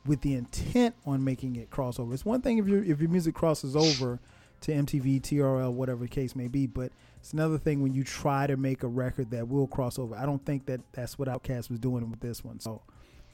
[0.09, 2.11] with the intent on making it crossover.
[2.15, 4.19] It's one thing if your if your music crosses over
[4.61, 8.47] to MTV, TRL, whatever the case may be, but it's another thing when you try
[8.47, 10.15] to make a record that will cross over.
[10.15, 12.59] I don't think that that's what Outkast was doing with this one.
[12.59, 12.81] So,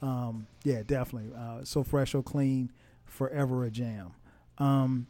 [0.02, 1.32] um, yeah, definitely.
[1.34, 2.70] Uh, so fresh, so clean,
[3.06, 4.12] forever a jam.
[4.58, 5.06] Um,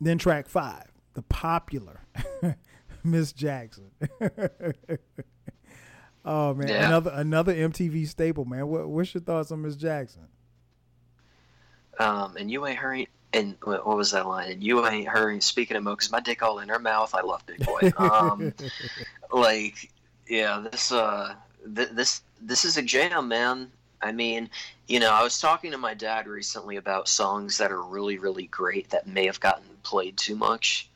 [0.00, 2.00] then track five, the popular
[3.04, 3.90] Miss Jackson.
[6.24, 6.86] oh man, Yeah.
[6.86, 8.66] another another MTV staple, man.
[8.66, 10.22] What, what's your thoughts on Miss Jackson?
[12.00, 13.06] Um, and you ain't hurrying.
[13.32, 14.50] And what was that line?
[14.50, 15.40] And you ain't hurrying.
[15.40, 17.14] Speaking of mo, because my dick all in her mouth.
[17.14, 17.92] I love Big Boi.
[17.96, 18.52] Um,
[19.32, 19.90] like,
[20.26, 21.34] yeah, this uh,
[21.76, 23.70] th- this this is a jam, man.
[24.02, 24.48] I mean,
[24.88, 28.46] you know, I was talking to my dad recently about songs that are really, really
[28.46, 30.88] great that may have gotten played too much.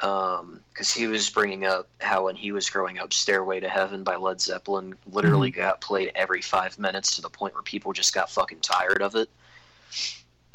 [0.00, 4.04] Um, because he was bringing up how when he was growing up, "Stairway to Heaven"
[4.04, 8.14] by Led Zeppelin literally got played every five minutes to the point where people just
[8.14, 9.28] got fucking tired of it.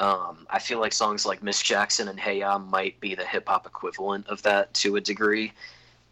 [0.00, 3.48] Um, I feel like songs like Miss Jackson and Hey Ya might be the hip
[3.48, 5.52] hop equivalent of that to a degree,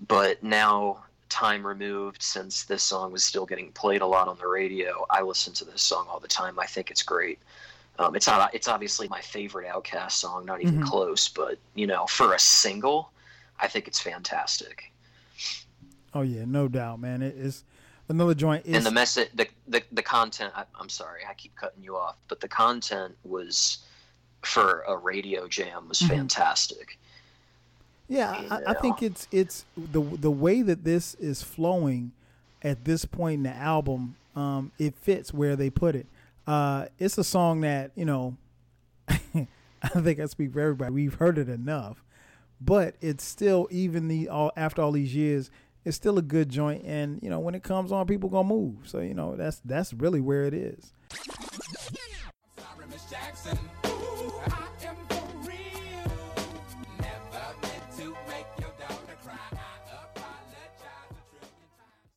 [0.07, 4.47] but now time removed since this song was still getting played a lot on the
[4.47, 6.59] radio, I listen to this song all the time.
[6.59, 7.39] I think it's great.
[7.99, 8.55] Um, it's not.
[8.55, 10.83] It's obviously my favorite Outkast song, not even Mhm.
[10.83, 11.29] close.
[11.29, 13.11] But you know, for a single,
[13.59, 14.93] I think it's fantastic.
[16.15, 17.23] Oh yeah, no doubt, man.
[17.23, 17.65] It is
[18.11, 18.67] another joint.
[18.67, 20.53] Is, and the message, the, the the content.
[20.57, 23.79] I, I'm sorry, I keep cutting you off, but the content was
[24.43, 26.09] for a radio jam was Mhm.
[26.09, 26.99] fantastic.
[28.09, 32.13] Yeah, I, I think it's it's the the way that this is flowing
[32.63, 34.17] at this point in the album.
[34.37, 36.07] Um, it fits where they put it.
[36.47, 38.37] Uh, it's a song that you know.
[39.83, 40.93] I think I speak for everybody.
[40.93, 42.03] We've heard it enough,
[42.61, 45.51] but it's still even the all after all these years,
[45.85, 46.85] it's still a good joint.
[46.85, 48.77] And you know when it comes on, people gonna move.
[48.85, 50.93] So you know that's that's really where it is.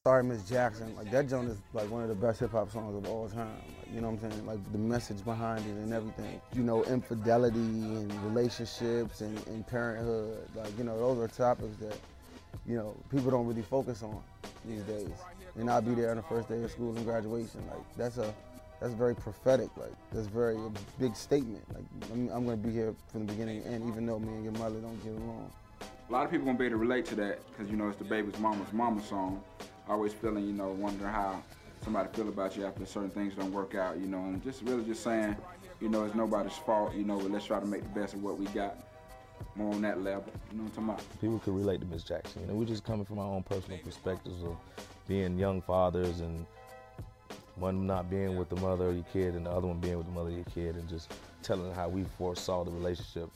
[0.05, 0.93] Sorry, Miss Jackson.
[0.97, 3.47] Like that joint is like one of the best hip hop songs of all time.
[3.47, 4.45] Like, you know what I'm saying?
[4.45, 6.41] Like the message behind it and everything.
[6.53, 10.45] You know, infidelity and relationships and, and parenthood.
[10.55, 11.97] Like you know, those are topics that
[12.65, 14.21] you know people don't really focus on
[14.65, 15.09] these days.
[15.55, 17.61] And I'll be there on the first day of school and graduation.
[17.69, 18.33] Like that's a
[18.79, 19.69] that's very prophetic.
[19.77, 21.63] Like that's very a big statement.
[21.73, 24.53] Like I'm, I'm gonna be here from the beginning and even though me and your
[24.53, 25.51] mother don't get along.
[26.09, 27.97] A lot of people gonna be able to relate to that because you know it's
[27.97, 29.41] the baby's mama's mama song.
[29.87, 31.43] Always feeling, you know, wondering how
[31.83, 34.83] somebody feel about you after certain things don't work out, you know, and just really
[34.85, 35.35] just saying,
[35.81, 38.23] you know, it's nobody's fault, you know, but let's try to make the best of
[38.23, 38.77] what we got.
[39.55, 41.21] More on that level, you know what I'm talking about?
[41.21, 42.41] People could relate to Miss Jackson.
[42.41, 44.57] You know, we're just coming from our own personal perspectives of
[45.07, 46.45] being young fathers and
[47.55, 50.07] one not being with the mother of your kid and the other one being with
[50.07, 51.13] the mother of your kid and just
[51.43, 53.29] telling how we foresaw the relationship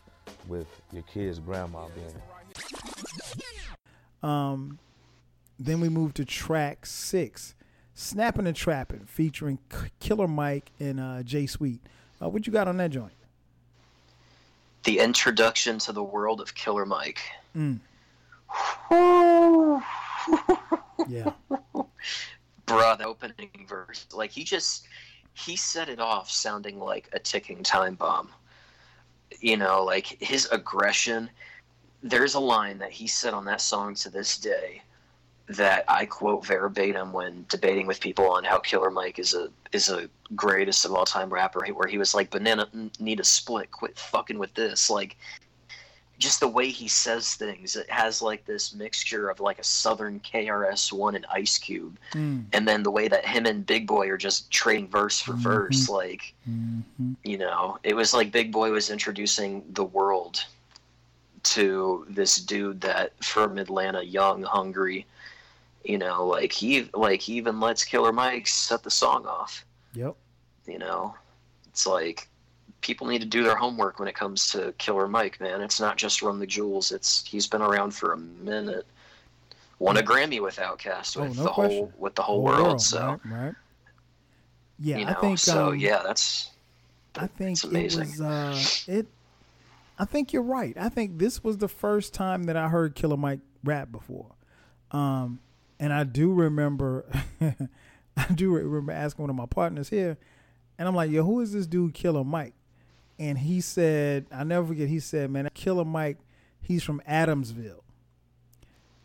[0.48, 2.14] with your kid's grandma being.
[4.24, 4.80] Um,
[5.60, 7.54] then we moved to track six,
[7.94, 11.80] "Snapping and Trapping," featuring K- Killer Mike and uh, Jay Sweet.
[12.22, 13.14] Uh, what you got on that joint?
[14.88, 17.20] The introduction to the world of Killer Mike.
[17.54, 17.82] Mm.
[21.10, 21.32] yeah.
[22.66, 24.06] Bruh, the opening verse.
[24.14, 24.88] Like he just
[25.34, 28.30] he set it off sounding like a ticking time bomb.
[29.42, 31.30] You know, like his aggression.
[32.02, 34.82] There's a line that he said on that song to this day
[35.50, 39.90] that I quote verbatim when debating with people on how Killer Mike is a is
[39.90, 42.68] a greatest of all time rapper, where he was like, "Banana
[43.00, 45.16] need a split, quit fucking with this." Like,
[46.20, 50.20] just the way he says things, it has like this mixture of like a Southern
[50.20, 52.46] KRS One and Ice Cube, Mm.
[52.52, 55.88] and then the way that him and Big Boi are just trading verse for verse,
[55.88, 57.14] like Mm-hmm.
[57.24, 60.44] you know, it was like Big Boi was introducing the world
[61.44, 65.06] to this dude that from Atlanta, young, hungry,
[65.88, 69.66] you know, like he like he even lets Killer Mike set the song off.
[69.94, 70.16] Yep.
[70.68, 71.16] You know,
[71.68, 72.28] it's like
[72.82, 75.62] people need to do their homework when it comes to Killer Mike, man.
[75.62, 76.92] It's not just Run the Jewels.
[76.92, 78.86] It's he's been around for a minute.
[79.80, 81.78] Won a Grammy with Outkast Oh, with no the question.
[81.78, 82.82] whole with the whole world.
[82.82, 83.54] So right, right.
[84.80, 85.40] Yeah, you I think.
[85.40, 86.52] so um, yeah, that's
[87.16, 88.10] I think it amazing.
[88.10, 89.08] was uh, it.
[90.00, 90.76] I think you're right.
[90.80, 94.28] I think this was the first time that I heard Killer Mike rap before,
[94.92, 95.40] um,
[95.80, 97.06] and I do remember,
[97.42, 100.18] I do remember asking one of my partners here,
[100.78, 102.54] and I'm like, "Yo, who is this dude, Killer Mike?"
[103.20, 106.18] And he said, "I never forget." He said, "Man, Killer Mike,
[106.62, 107.82] he's from Adamsville."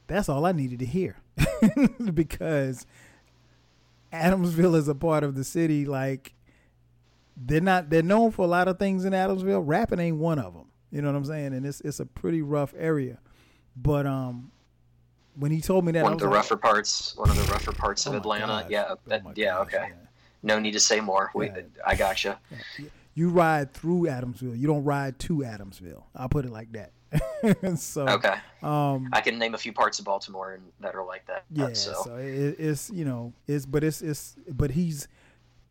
[0.06, 1.16] That's all I needed to hear,
[2.14, 2.86] because
[4.12, 6.34] Adamsville is a part of the city like
[7.36, 9.62] they're not they're known for a lot of things in Adamsville.
[9.64, 10.66] Rapping ain't one of them.
[10.90, 11.54] You know what I'm saying?
[11.54, 13.18] And it's it's a pretty rough area.
[13.74, 14.51] But um,
[15.36, 17.72] when he told me that, one of the like, rougher parts, one of the rougher
[17.72, 18.46] parts of Oh Atlanta.
[18.46, 18.66] gosh.
[18.70, 19.92] Yeah, that, yeah, okay.
[20.42, 21.30] No need to say more.
[21.34, 21.60] We, Yeah.
[21.86, 22.38] I gotcha.
[23.14, 24.58] you ride through Adamsville.
[24.58, 26.02] You don't ride to Adamsville.
[26.16, 26.92] I'll put it like that.
[27.78, 28.34] so Okay.
[28.62, 31.44] Um, I can name a few parts of Baltimore and that are like that.
[31.52, 35.08] Yeah, so, so, it, it's you know it's but it's it's but he's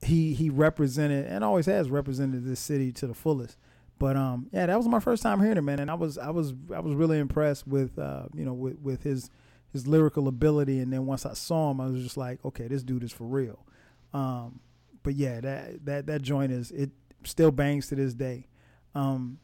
[0.04, 3.58] he he represented and always has represented this city to the fullest.
[3.98, 6.30] But um yeah, that was my first time hearing it, man, and I was I
[6.30, 9.30] was I was really impressed with uh you know with with his
[9.72, 12.84] his lyrical ability, and then once I saw him, I was just like, okay, this
[12.84, 13.66] dude is for real.
[14.14, 14.60] Um,
[15.04, 16.92] but yeah, that that that joint is it
[17.24, 18.48] still bangs to this day.
[18.94, 19.40] Um,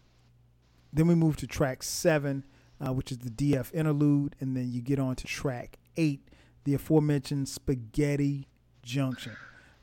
[0.91, 2.43] then we move to track seven,
[2.85, 6.27] uh, which is the DF interlude, and then you get on to track eight,
[6.63, 8.47] the aforementioned Spaghetti
[8.83, 9.33] Junction.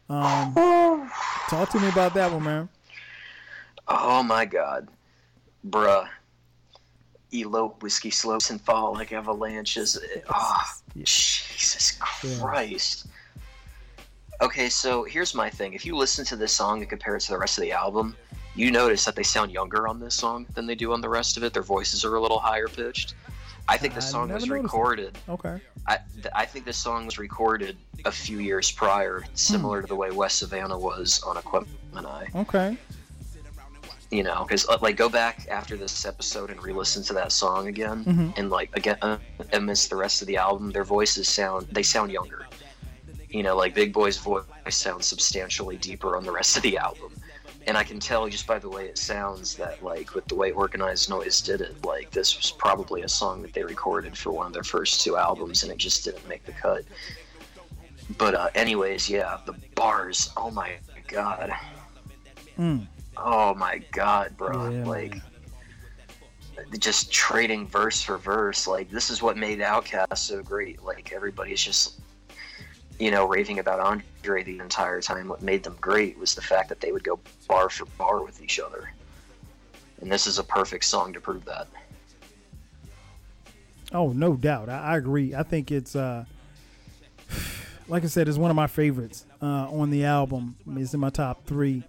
[0.09, 0.55] Um,
[1.49, 2.69] talk to me about that one, man.
[3.89, 4.89] oh my God,
[5.67, 6.09] bruh.
[7.35, 9.99] Elope, whiskey slopes and fall like avalanches.
[10.29, 10.63] Oh,
[11.05, 13.07] Jesus Christ.
[14.41, 15.75] Okay, so here's my thing.
[15.75, 18.17] If you listen to this song and compare it to the rest of the album,
[18.55, 21.37] you notice that they sound younger on this song than they do on the rest
[21.37, 21.53] of it.
[21.53, 23.15] Their voices are a little higher pitched.
[23.69, 24.63] I think the song was noticed that.
[24.63, 25.19] recorded.
[25.29, 25.59] Okay.
[25.87, 29.85] I, th- I think this song was recorded a few years prior, similar hmm.
[29.85, 32.77] to the way West Savannah was on Aquemini Okay.
[34.15, 38.05] You know, because like go back after this episode and re-listen to that song again,
[38.05, 38.39] Mhm.
[38.39, 39.19] and like again uh,
[39.53, 42.47] amidst the rest of the album, their voices sound they sound younger.
[43.29, 47.11] You know, like Big Boi's voice sounds substantially deeper on the rest of the album,
[47.67, 50.53] and I can tell just by the way it sounds that like with the way
[50.53, 54.47] Organized Noize did it, like this was probably a song that they recorded for one
[54.47, 56.85] of their first two albums, and it just didn't make the cut.
[58.17, 60.31] But uh, anyways, yeah, the bars.
[60.37, 60.71] Oh my
[61.09, 61.53] god.
[62.57, 62.87] Mm.
[63.17, 64.71] Oh my god, bro.
[64.71, 65.21] Yeah, like
[66.79, 68.67] just trading verse for verse.
[68.67, 70.83] Like this is what made Outkast so great.
[70.83, 72.01] Like everybody's just
[72.99, 75.29] you know, raving about Andre the entire time.
[75.29, 78.41] What made them great was the fact that they would go bar for bar with
[78.43, 78.91] each other.
[80.01, 81.67] And this is a perfect song to prove that.
[83.93, 84.69] Oh, no doubt.
[84.69, 85.35] I, I agree.
[85.35, 86.25] I think it's uh
[87.89, 90.57] like I said, it's one of my favorites uh, on the album.
[90.77, 91.83] It's in my top three.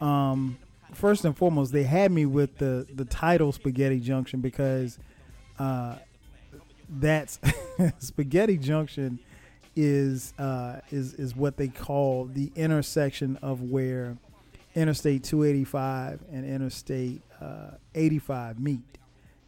[0.00, 0.58] Um,
[0.92, 4.98] first and foremost, they had me with the the title Spaghetti Junction because
[5.58, 5.96] uh,
[6.88, 7.38] that's
[7.98, 9.18] Spaghetti Junction
[9.76, 14.16] is uh, is is what they call the intersection of where
[14.74, 18.80] Interstate 285 and Interstate uh, 85 meet.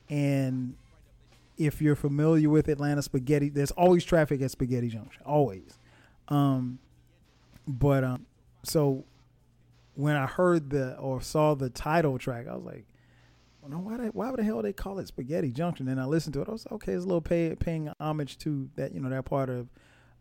[0.08, 0.74] And
[1.56, 5.78] if you're familiar with Atlanta spaghetti, there's always traffic at Spaghetti Junction, always.
[6.28, 6.78] Um,
[7.66, 8.26] but um,
[8.64, 9.04] so
[9.94, 12.86] when I heard the or saw the title track, I was like,
[13.60, 15.88] well, no, why, they, why the hell they call it Spaghetti Junction?
[15.88, 16.48] And I listened to it.
[16.48, 19.24] I was like, okay, it's a little pay, paying homage to that, you know, that
[19.24, 19.68] part of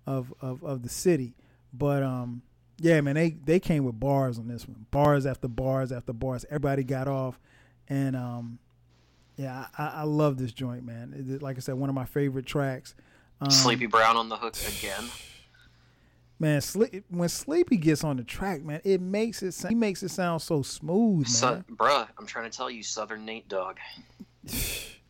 [0.06, 1.36] of of, of the city.
[1.74, 2.42] But um,
[2.78, 6.46] yeah, man, they they came with bars on this one, bars after bars after bars.
[6.50, 7.40] Everybody got off,
[7.88, 8.60] and um,
[9.38, 11.14] yeah, I, I love this joint, man.
[11.30, 12.96] It, like I said, one of my favorite tracks.
[13.40, 15.06] Um, Sleepy Brown on the hook again.
[16.42, 16.60] Man,
[17.10, 20.64] when Sleepy gets on the track, man, it makes it he makes it sound so
[20.64, 21.64] smooth, man.
[21.76, 23.78] Bruh, I'm trying to tell you, Southern Nate Dogg.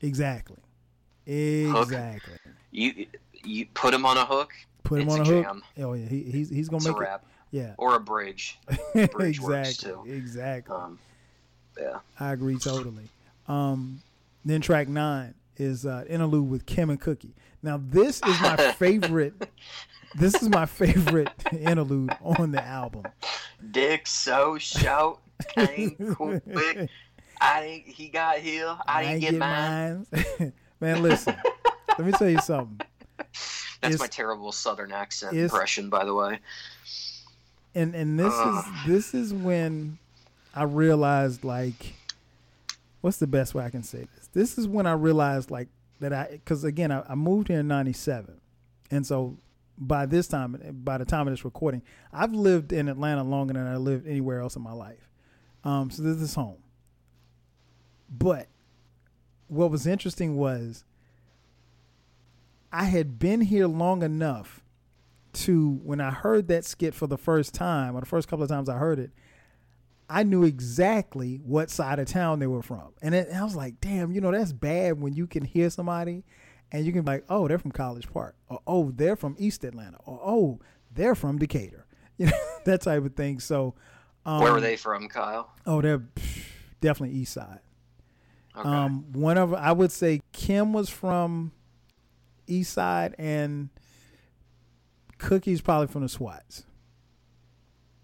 [0.02, 0.58] exactly,
[1.26, 2.34] exactly.
[2.44, 2.54] Hook.
[2.72, 3.06] You
[3.46, 4.52] you put him on a hook.
[4.84, 5.46] Put him on a, a hook.
[5.46, 5.64] jam.
[5.80, 7.22] Oh yeah, he, he's he's gonna It's make a it.
[7.52, 8.60] Yeah, Or a bridge.
[8.94, 10.04] Bridge exactly, works too.
[10.08, 10.76] exactly.
[10.76, 11.00] Um,
[11.80, 12.00] yeah.
[12.20, 13.08] I agree totally.
[13.48, 14.02] Um,
[14.44, 17.36] then track nine is uh, interlude with Kim and Cookie.
[17.64, 19.34] Now this is my favorite.
[20.16, 23.04] this is my favorite interlude on the album.
[23.72, 25.20] Dick so shout
[25.56, 26.44] came quick.
[27.44, 27.88] I didn't.
[27.96, 28.78] He got here.
[28.86, 30.06] I, didn't get, mine.
[30.12, 30.54] mine.
[30.80, 31.36] Man, listen.
[31.98, 32.80] let me tell you something.
[33.18, 36.40] That's It's- my terrible Southern accent impression, by the way.
[37.74, 39.98] and and this is this is when
[40.56, 41.94] I realized like
[43.02, 44.28] what's the best way I can say this?
[44.34, 45.68] This is when I realized like
[46.00, 48.40] that I because again I, I moved here in '97,
[48.90, 49.38] and so
[49.78, 51.82] by this time, by the time of this recording,
[52.14, 55.10] I've lived in Atlanta longer than I lived anywhere else in my life.
[55.64, 56.58] Um, so this is home.
[58.10, 58.48] But
[59.48, 60.84] what was interesting was
[62.72, 64.64] I had been here long enough
[65.34, 68.50] to when I heard that skit for the first time, or the first couple of
[68.50, 69.12] times I heard it,
[70.12, 72.94] I knew exactly what side of town they were from.
[73.02, 76.24] And it, I was like, damn, you know, that's bad when you can hear somebody
[76.72, 79.64] and you can be like, oh, they're from College Park, or oh, they're from East
[79.64, 80.60] Atlanta, or oh,
[80.94, 81.86] they're from Decatur,
[82.18, 82.32] you know,
[82.66, 83.40] that type of thing.
[83.40, 83.76] So,
[84.26, 85.52] um, Where were they from, Kyle?
[85.66, 86.46] Oh, they're pff,
[86.80, 87.60] definitely East Side.
[88.58, 88.68] Okay.
[88.68, 91.52] Um, one of I would say Kim was from
[92.48, 93.70] East Side, and
[95.18, 96.64] Cookie's probably from the SWATs.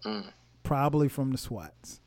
[0.04, 0.32] Mm.
[0.62, 2.00] Probably from the SWATs.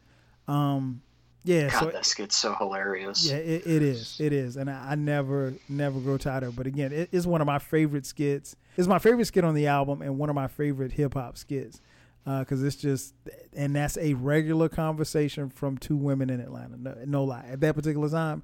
[0.48, 1.02] Um,
[1.44, 1.70] yeah.
[1.70, 3.30] God, so that skit's so hilarious.
[3.30, 4.20] yeah, it, it is.
[4.20, 6.54] It is, and I, I never, never grow tired of.
[6.54, 6.56] it.
[6.56, 8.56] But again, it is one of my favorite skits.
[8.78, 11.82] It's my favorite skit on the album, and one of my favorite hip hop skits
[12.24, 13.16] because it's just,
[13.56, 16.78] and that's a regular conversation from two women in Atlanta.
[16.78, 17.46] No, no lie.
[17.50, 18.44] At that particular time,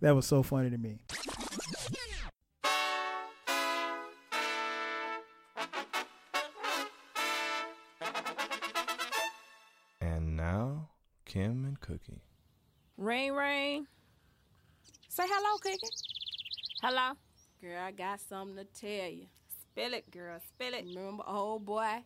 [0.00, 0.98] that was so funny to me.
[11.34, 12.22] Kim and Cookie.
[12.96, 13.88] Rain, rain.
[15.08, 15.78] Say hello, Cookie.
[16.80, 17.14] Hello.
[17.60, 19.26] Girl, I got something to tell you.
[19.48, 20.38] Spill it, girl.
[20.46, 20.84] Spill it.
[20.94, 22.04] Remember old boy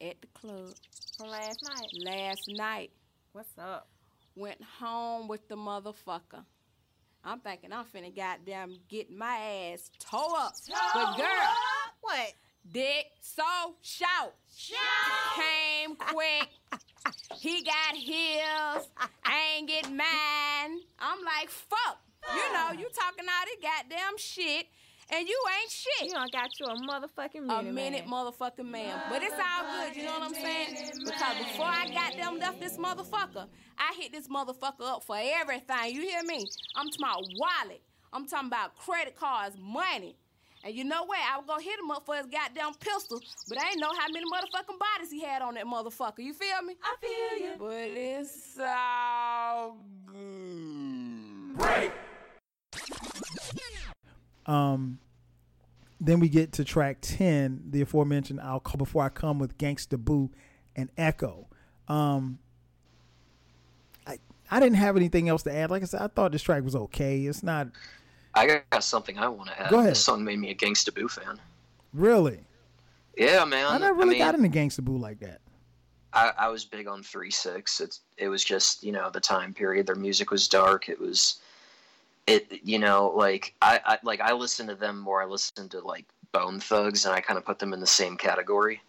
[0.00, 0.70] at the club
[1.16, 1.88] from last night?
[2.04, 2.92] Last night.
[3.32, 3.88] What's up?
[4.36, 6.44] Went home with the motherfucker.
[7.24, 10.52] I'm thinking I'm finna goddamn get my ass toe up.
[10.94, 11.26] but girl,
[12.00, 12.32] what?
[12.70, 13.42] Dick so
[13.82, 14.34] shout.
[14.56, 15.34] Shout.
[15.34, 16.48] Came quick.
[17.36, 18.88] he got heels.
[19.24, 20.80] I ain't get mine.
[20.98, 21.98] I'm like, fuck.
[22.34, 24.66] You know, you talking all this goddamn shit.
[25.10, 26.08] And you ain't shit.
[26.08, 27.70] You don't got you a motherfucking minute.
[27.70, 29.00] A minute motherfucking man.
[29.08, 30.92] But it's all good, you know what I'm saying?
[31.02, 33.46] Because before I got them left this motherfucker,
[33.78, 35.94] I hit this motherfucker up for everything.
[35.94, 36.44] You hear me?
[36.76, 37.80] I'm talking about wallet.
[38.12, 40.16] I'm talking about credit cards, money.
[40.64, 41.18] And you know what?
[41.18, 44.06] I was gonna hit him up for his goddamn pistol, but I ain't know how
[44.12, 46.18] many motherfucking bodies he had on that motherfucker.
[46.18, 46.74] You feel me?
[46.82, 47.54] I feel you.
[47.58, 51.56] But it's so good.
[51.56, 51.92] Break.
[54.46, 54.98] Um,
[56.00, 59.98] then we get to track 10, the aforementioned I'll Call Before I Come with Gangsta
[59.98, 60.30] Boo
[60.74, 61.48] and Eco.
[61.86, 62.38] Um,
[64.06, 64.18] I,
[64.50, 65.70] I didn't have anything else to add.
[65.70, 67.20] Like I said, I thought this track was okay.
[67.26, 67.68] It's not
[68.34, 69.70] I got something I want to add.
[69.70, 69.90] Go ahead.
[69.92, 71.38] This song made me a Gangsta Boo fan.
[71.92, 72.40] really.
[73.16, 73.66] Yeah, man.
[73.66, 75.40] I never really mean, got into Gangsta Boo like that.
[76.12, 77.80] I, I was big on Three Six.
[77.80, 79.86] It's it was just you know the time period.
[79.86, 80.88] Their music was dark.
[80.88, 81.40] It was,
[82.26, 85.20] it you know like I, I like I listened to them more.
[85.20, 88.16] I listened to like Bone Thugs, and I kind of put them in the same
[88.16, 88.80] category.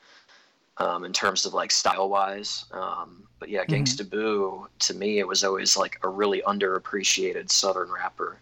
[0.80, 2.66] um, in terms of like style wise.
[2.72, 7.92] Um, but yeah, Gangsta Boo to me it was always like a really underappreciated Southern
[7.92, 8.38] rapper,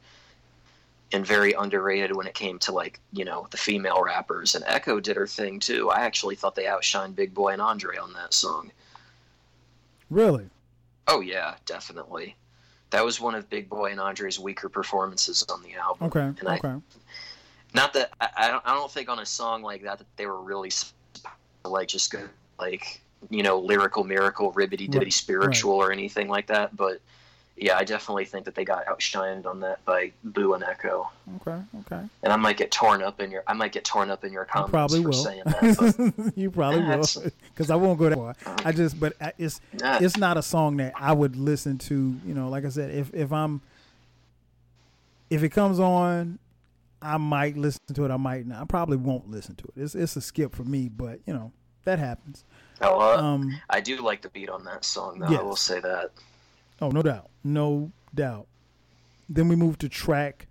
[1.13, 4.55] and very underrated when it came to like you know the female rappers.
[4.55, 5.89] And Eco did her thing too.
[5.89, 8.71] I actually thought they outshined Big Boi and Andre on that song.
[10.09, 10.49] Really?
[11.07, 12.35] Oh yeah, definitely.
[12.89, 16.07] That was one of Big Boi and Andre's weaker performances on the album.
[16.07, 16.39] Okay.
[16.39, 16.75] And I, okay.
[17.73, 20.25] not that I, I don't I don't think on a song like that that they
[20.25, 20.71] were really
[21.65, 22.29] like just good
[22.59, 26.75] like you know lyrical miracle ribbity dibbity Right, spiritual or anything like that.
[26.75, 26.99] But
[27.59, 31.09] yeah, I definitely think that they got outshined on that by Boo and Eco.
[31.41, 31.59] Okay.
[31.81, 32.01] Okay.
[32.23, 34.43] And I might get torn up in your I might get torn up in your
[34.43, 35.13] You comments probably for will.
[35.13, 36.31] saying that.
[36.35, 38.55] You probably will, because I won't go that far.
[38.65, 39.97] I just, but it's Nah.
[39.99, 42.15] it's not a song that I would listen to.
[42.25, 43.61] You know, like I said, if if I'm
[45.29, 46.39] if it comes on,
[47.01, 48.11] I might listen to it.
[48.11, 48.61] I might not.
[48.61, 49.81] I probably won't listen to it.
[49.81, 51.51] It's it's a skip for me, but you know
[51.85, 52.43] that happens.
[52.81, 55.27] oh, uh, Um, I do like the beat on that song though.
[55.27, 56.11] I will say that.
[56.81, 57.29] Oh, no doubt.
[57.43, 58.47] No doubt.
[59.29, 60.47] Then we move to track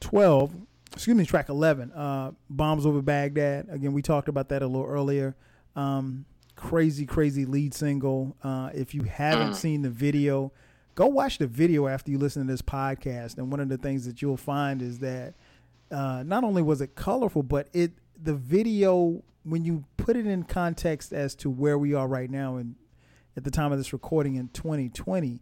[0.00, 0.54] 12,
[0.92, 3.66] excuse me, track 11, uh, Bombs Over Baghdad.
[3.70, 5.34] Again, we talked about that a little earlier.
[5.76, 6.24] Um,
[6.56, 8.36] crazy, crazy lead single.
[8.42, 9.56] Uh, if you haven't Mm.
[9.56, 10.52] seen the video,
[10.94, 13.36] go watch the video after you listen to this podcast.
[13.38, 15.34] And one of the things that you'll find is that
[15.90, 20.44] uh, not only was it colorful, but it the video when you put it in
[20.44, 22.76] context as to where we are right now and
[23.36, 25.40] at the time of this recording in 2020,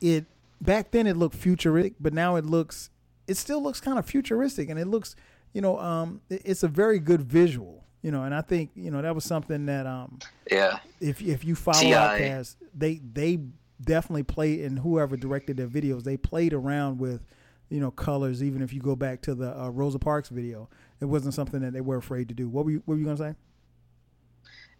[0.00, 0.26] it
[0.60, 2.90] back then it looked futuristic, but now it looks
[3.26, 5.16] it still looks kind of futuristic, and it looks
[5.52, 8.90] you know um it- it's a very good visual, you know, and I think you
[8.90, 10.18] know that was something that um
[10.50, 10.78] Yeah.
[11.00, 12.20] if if you follow T.I.
[12.20, 13.40] Outkast, they they
[13.82, 17.22] definitely played and whoever directed their videos, they played around with
[17.68, 18.42] you know colors.
[18.42, 20.68] Even if you go back to the uh, Rosa Parks video,
[21.00, 22.48] it wasn't something that they were afraid to do.
[22.48, 23.34] What were you, what were you gonna say?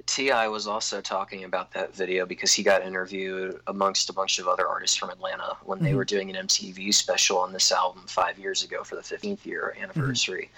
[0.07, 0.49] T.I.
[0.49, 4.67] was also talking about that video because he got interviewed amongst a bunch of other
[4.67, 5.97] artists from Atlanta when they Mhm.
[5.97, 9.77] were doing an MTV special on this album five years ago for the 15th year
[9.81, 10.51] anniversary.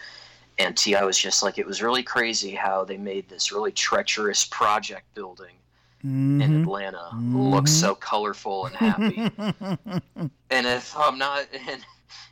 [0.59, 1.03] And T.I.
[1.05, 5.55] was just like, it was really crazy how they made this really treacherous project building
[6.03, 6.63] in Mhm.
[6.63, 9.17] Atlanta look so colorful and happy.
[10.51, 11.85] and if I'm not and,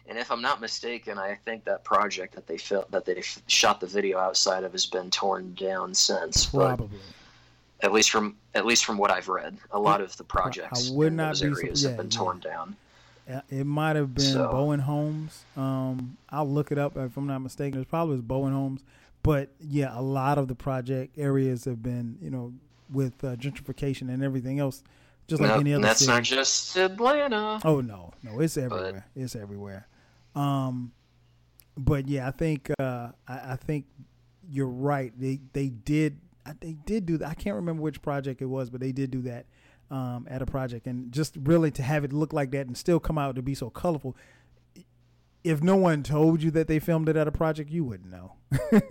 [0.09, 3.43] and if I'm not mistaken, I think that project that they fil- that they f-
[3.47, 6.47] shot the video outside of has been torn down since.
[6.47, 6.99] But Probably.
[7.83, 11.09] at least from at least from what I've read, a lot of the projects would
[11.09, 12.77] in not those areas surp- have been yeah, torn down.
[13.51, 15.45] It might have been So- Bowen Homes.
[15.57, 17.81] Um, I'll look it up if I'm not mistaken.
[17.81, 18.83] It probably was Bowen Homes.
[19.25, 22.53] But yeah, a lot of the project areas have been, you know,
[22.89, 24.85] with uh, gentrification and everything else,
[25.29, 25.83] just like No, any other.
[25.83, 26.13] that's city.
[26.13, 27.61] not just Atlanta.
[27.65, 29.07] Oh no, no, it's everywhere.
[29.15, 29.89] It's everywhere.
[30.35, 30.93] Um,
[31.77, 33.87] but yeah, I think uh, I, I think
[34.51, 35.13] you're right.
[35.19, 36.19] They they did
[36.61, 37.29] they did do that.
[37.29, 39.47] I can't remember which project it was, but they did do that
[39.91, 43.01] um, at a project, and just really to have it look like that and still
[43.01, 44.17] come out to be so colorful.
[45.47, 48.33] If no one told you that they filmed it at a project, you wouldn't know.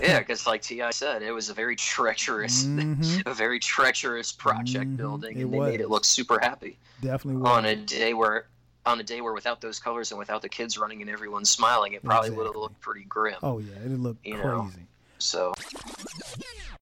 [0.00, 0.90] yeah, because like T.I.
[0.90, 2.64] said, it was a very treacherous,
[3.26, 5.40] a very treacherous project building, Mm-hmm.
[5.40, 7.50] It and they made it look super happy Definitely was.
[7.50, 8.46] on a day where.
[8.86, 11.94] On a day where, without those colors and without the kids running and everyone smiling,
[11.94, 13.34] it probably would have looked pretty grim.
[13.42, 14.46] Oh yeah, it looked You crazy.
[14.46, 14.70] know.
[15.18, 15.52] So,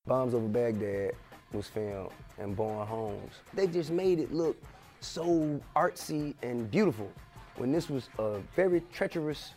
[0.06, 1.12] Bombs Over Baghdad
[1.52, 3.32] was filmed in Bowen Homes.
[3.54, 4.56] They just made it look
[5.00, 7.10] so artsy and beautiful
[7.56, 9.54] when this was a very treacherous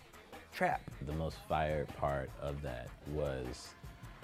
[0.54, 0.82] trap.
[1.06, 3.70] The most fire part of that was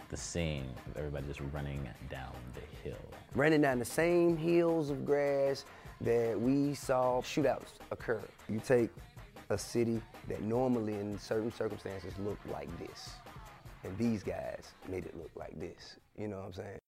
[0.10, 2.98] the scene of everybody just running down the hill.
[3.36, 5.66] Running down the same hills of grass
[6.02, 8.22] that we saw shootouts occur.
[8.50, 8.90] You take
[9.50, 13.12] a city that normally in certain circumstances looked like this,
[13.84, 15.98] and these guys made it look like this.
[16.18, 16.80] You know what I'm saying?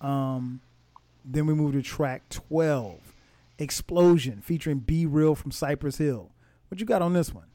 [0.00, 0.60] Um,
[1.24, 3.07] then we move to track 12,
[3.58, 6.32] Explosion, featuring B-Real from Cypress Hill.
[6.68, 7.46] What you got on this one?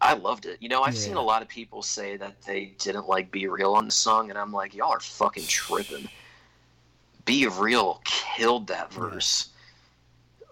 [0.00, 0.56] I loved it.
[0.60, 3.84] You know, I've seen a lot of people say that they didn't like B-Real on
[3.84, 6.08] the song, and I'm like, y'all are fucking tripping.
[7.26, 9.50] B-Real killed that verse.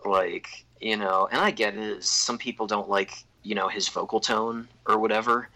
[0.05, 2.05] Like, you know, and I get it.
[2.05, 3.13] Some people don't like,
[3.43, 5.49] you know, his vocal tone or whatever.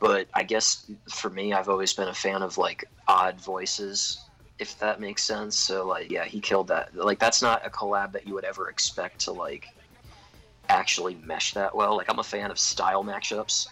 [0.00, 4.20] But I guess for me, I've always been a fan of like odd voices,
[4.58, 5.56] if that makes sense.
[5.56, 6.94] So, like, yeah, he killed that.
[6.94, 9.68] Like, that's not a collab that you would ever expect to like
[10.68, 11.96] actually mesh that well.
[11.96, 13.68] Like I'm a fan of style matchups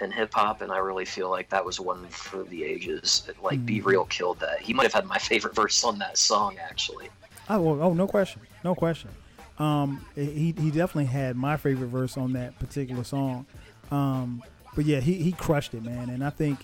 [0.00, 3.28] in hip hop, and I really feel like that was one for the ages.
[3.42, 4.60] Like B-Real killed that.
[4.60, 7.08] He might have had my favorite verse on that song, actually.
[7.48, 9.10] Oh, well, oh, no question, no question.
[9.58, 13.46] Um, he he definitely had my favorite verse on that particular song.
[13.90, 14.42] Um,
[14.74, 16.10] but yeah, he he crushed it, man.
[16.10, 16.58] And I think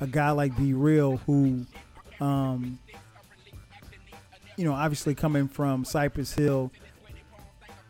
[0.00, 1.64] a guy like B-Real who,
[2.20, 2.80] um,
[4.62, 6.70] you know, obviously coming from Cypress Hill.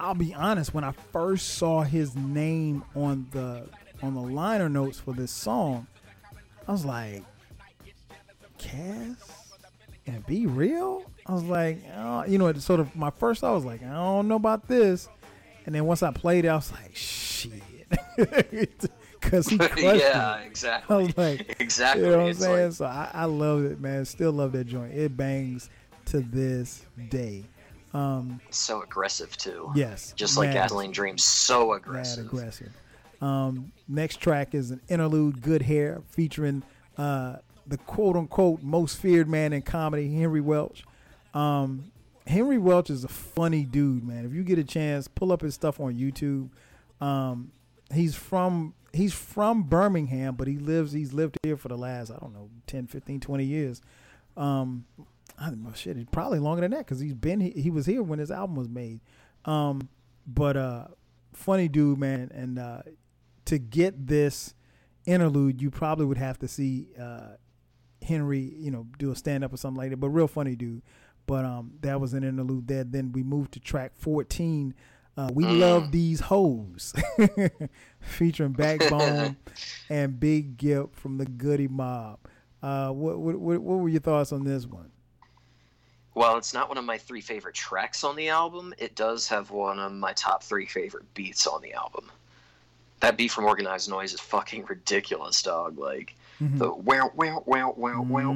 [0.01, 3.65] I'll be honest, when I first saw his name on the
[4.03, 5.87] on the liner notes for this song,
[6.67, 7.25] I was like,
[8.57, 9.53] Cass
[10.07, 11.05] and B-Real.
[11.27, 13.93] I was like, oh, you know, it sort of my first thought was like, I
[13.93, 15.11] don't know about this,
[15.67, 17.53] and then once I played it, I was like, shit,
[19.21, 20.47] because he crushed yeah, it.
[20.47, 20.97] exactly.
[20.97, 22.03] I was like, exactly.
[22.07, 22.65] You know what I'm saying?
[22.65, 24.07] like- so I, I love it, man.
[24.07, 24.95] Still love that joint.
[24.95, 25.69] It bangs
[26.07, 27.45] to this day.
[27.95, 29.71] Um, so aggressive too.
[29.75, 30.53] Yes, Just like.
[30.53, 32.27] Gasoline Dream, so aggressive.
[32.27, 32.73] aggressive.
[33.21, 36.63] Um, next track is an interlude, "Good Hair," featuring
[36.97, 37.37] uh,
[37.67, 40.85] the quote unquote most feared man in comedy, Henry Welch.
[41.35, 41.93] Um,
[42.27, 44.25] Henry Welch is a funny dude, man.
[44.25, 46.49] If you get a chance, pull up his stuff on YouTube.
[47.05, 47.53] Um,
[47.93, 52.17] he's from he's from Birmingham, but he lives he's lived here for the last I
[52.17, 53.83] don't know 10, 15, 20 years.
[54.37, 54.85] Um,
[55.39, 57.87] I don't know, shit, it's probably longer than that because he's been he, he was
[57.87, 59.01] here when his album was made.
[59.45, 59.89] Um,
[60.27, 60.87] but uh,
[61.33, 62.83] funny dude, man, and uh,
[63.47, 64.55] to get this
[65.07, 67.37] interlude, you probably would have to see uh,
[68.03, 69.99] Henry, you know, do a stand up or something like that.
[69.99, 70.83] But real funny dude.
[71.27, 72.85] But um, that was an interlude there.
[72.85, 74.75] Then we moved to track fourteen.
[75.17, 76.95] Uh, we love these hoes,
[78.01, 79.37] featuring Backbone
[79.91, 82.19] and Big Gipp from the Goodie Mob.
[82.63, 84.91] Uh, what, what what what were your thoughts on this one?
[86.15, 89.51] While it's not one of my three favorite tracks on the album, it does have
[89.51, 92.11] one of my top three favorite beats on the album.
[93.01, 95.79] That beat from Organized Noize is fucking ridiculous, dog.
[95.79, 96.59] Like Mm-hmm.
[96.59, 98.29] the where where where where where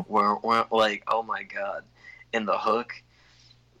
[0.00, 1.84] where where like oh my god,
[2.32, 2.94] and the hook.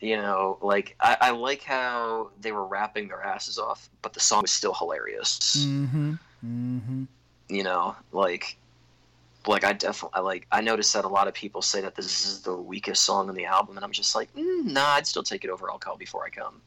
[0.00, 4.20] You know, like I, I like how they were rapping their asses off, but the
[4.20, 5.56] song was still hilarious.
[5.66, 6.12] Mm-hmm.
[6.44, 7.04] Mm-hmm.
[7.48, 8.58] You know, like
[9.46, 12.26] like I definitely I like I noticed that a lot of people say that this
[12.26, 15.22] is the weakest song on the album, and I'm just like, mm, nah, I'd still
[15.22, 16.60] take it over I'll Call Before I Come.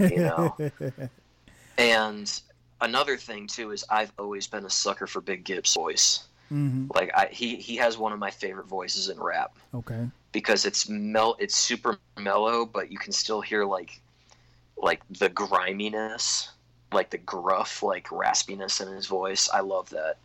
[0.00, 0.56] You know.
[1.78, 2.40] and
[2.80, 6.24] another thing too is I've always been a sucker for Big Gipp's voice.
[6.52, 6.94] Mhm.
[6.94, 10.08] Like I, he he has one of my favorite voices in rap Okay.
[10.30, 14.00] because it's mel it's super mellow, but you can still hear like
[14.76, 16.50] like the griminess,
[16.92, 19.48] like the gruff, like raspiness in his voice.
[19.52, 20.18] I love that.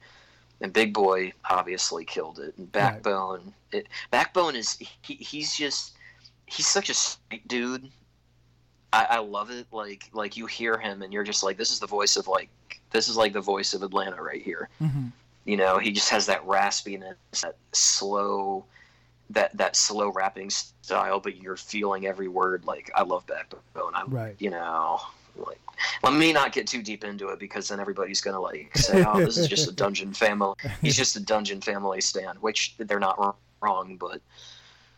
[0.61, 2.55] And Big Boi obviously killed it.
[2.57, 5.93] And Backbone, it, Backbone is he, he's just
[6.45, 7.89] he's such a sweet dude.
[8.93, 9.67] I, I love it.
[9.71, 12.49] Like like you hear him and you're just like, this is the voice of like
[12.91, 14.69] this is like the voice of Atlanta right here.
[14.81, 15.07] Mm-hmm.
[15.45, 18.63] You know, he just has that raspiness, that slow,
[19.31, 22.65] that that slow rapping style, but you're feeling every word.
[22.65, 23.61] Like I love Backbone.
[23.95, 24.35] I'm Right.
[24.37, 25.01] You know,
[25.35, 25.59] like
[26.03, 29.19] let me not get too deep into it because then everybody's gonna like say, "Oh,
[29.19, 33.37] this is just a Dungeon Family." He's just a Dungeon Family stand, which they're not
[33.61, 34.21] wrong, but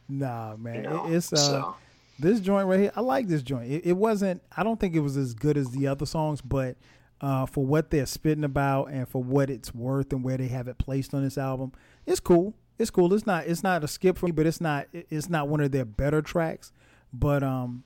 [0.09, 1.75] Nah, man, You know, it's uh, so-
[2.19, 2.91] this joint right here.
[2.95, 3.71] I like this joint.
[3.71, 4.41] It, it wasn't.
[4.55, 6.75] I don't think it was as good as the other songs, but
[7.21, 10.67] uh, for what they're spitting about and for what it's worth and where they have
[10.67, 11.71] it placed on this album,
[12.05, 12.53] it's cool.
[12.77, 13.13] It's cool.
[13.13, 13.47] It's not.
[13.47, 14.87] It's not a skip for me, but it's not.
[14.93, 16.71] It's not one of their better tracks.
[17.13, 17.83] But um,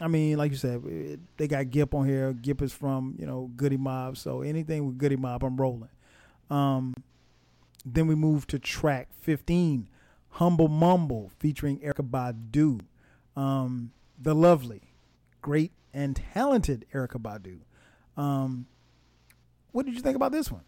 [0.00, 2.32] I mean, like you said, it, they got Gipp on here.
[2.32, 5.90] Gipp is from you know Goodie Mob, so anything with Goodie Mob, I'm rolling.
[6.50, 6.94] Um,
[7.84, 9.88] then we move to track 15,
[10.30, 12.80] Humble Mumble, featuring Erykah Badu.
[13.36, 14.82] Um, the lovely,
[15.42, 17.58] great, and talented Erykah Badu.
[18.20, 18.66] Um,
[19.72, 20.62] what did you think about this one?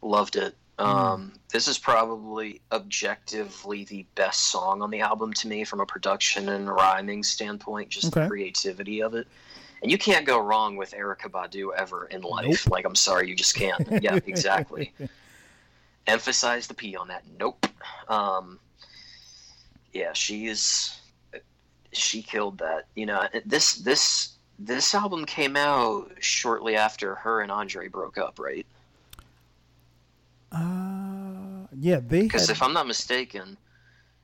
[0.00, 0.56] loved it.
[0.78, 0.84] Mm.
[0.84, 5.86] Um, This is probably objectively the best song on the album to me from a
[5.86, 9.28] production and rhyming standpoint, just the creativity of it.
[9.82, 12.70] And you can't go wrong with Erykah Badu ever in life.
[12.70, 13.86] Like, I'm sorry, you just can't.
[14.02, 14.92] yeah, exactly.
[16.06, 17.24] Emphasize the P on that.
[17.38, 17.66] Nope.
[18.08, 18.58] Um,
[19.92, 20.98] yeah, she is.
[21.92, 22.86] She killed that.
[22.94, 28.38] You know, this this this album came out shortly after her and Andre broke up,
[28.38, 28.66] right?
[30.52, 33.56] Uh, yeah, they Because had, if I'm not mistaken,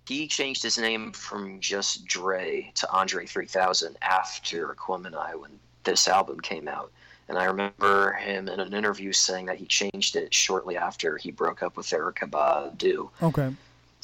[0.06, 6.40] he changed his name from just Dre to Andre 3000 after Aquemini when this album
[6.40, 6.90] came out.
[7.28, 11.30] And I remember him in an interview saying that he changed it shortly after he
[11.30, 13.10] broke up with Erykah Badu.
[13.22, 13.54] okay.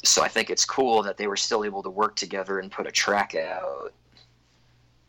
[0.03, 2.85] So I think it's cool that they were still able to work together and put
[2.85, 3.91] a track out,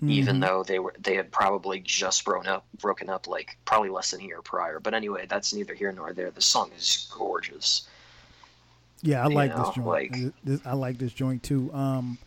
[0.03, 0.41] even Mhm.
[0.41, 4.21] though they were they had probably just broken up, broken up like probably less than
[4.21, 4.79] a year prior.
[4.81, 6.31] But anyway, that's neither here nor there.
[6.31, 7.89] The song is gorgeous.
[9.03, 9.87] Yeah, I you like know, this joint.
[9.87, 11.73] like- This- I like this joint too.
[11.73, 12.19] Um,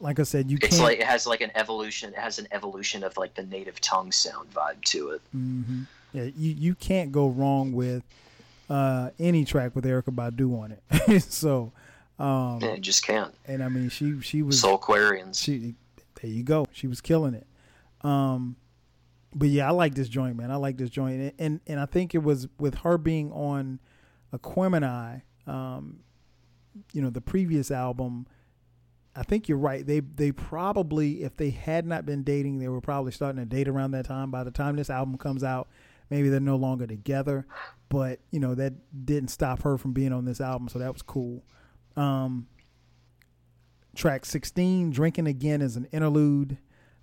[0.00, 0.82] like I said, you It's can't.
[0.82, 2.12] like it has like an evolution.
[2.12, 5.22] It has an evolution of like the native tongue sound vibe to it.
[5.34, 5.82] Mm-hmm.
[6.12, 8.02] Yeah, you you can't go wrong with
[8.70, 11.20] uh, any track with Erykah Badu on it.
[11.22, 11.70] so,
[12.18, 13.34] um, Yeah, just can't.
[13.46, 15.42] and I mean, she she was Soulquarians.
[15.42, 15.74] She
[16.20, 16.66] there you go.
[16.72, 17.46] She was killing it.
[18.02, 18.56] Um,
[19.34, 20.50] but yeah, I like this joint, man.
[20.50, 23.80] I like this joint, and and, and I think it was with her being on
[24.32, 26.00] Aquemini, um,
[26.92, 28.26] you know, the previous album.
[29.16, 29.86] I think you're right.
[29.86, 33.68] They they probably, if they had not been dating, they were probably starting to date
[33.68, 34.30] around that time.
[34.30, 35.68] By the time this album comes out,
[36.10, 37.46] maybe they're no longer together.
[37.88, 38.72] But you know that
[39.04, 41.44] didn't stop her from being on this album, so that was cool.
[41.96, 42.48] Um,
[43.94, 46.58] track 16, Drinking Again, is an interlude.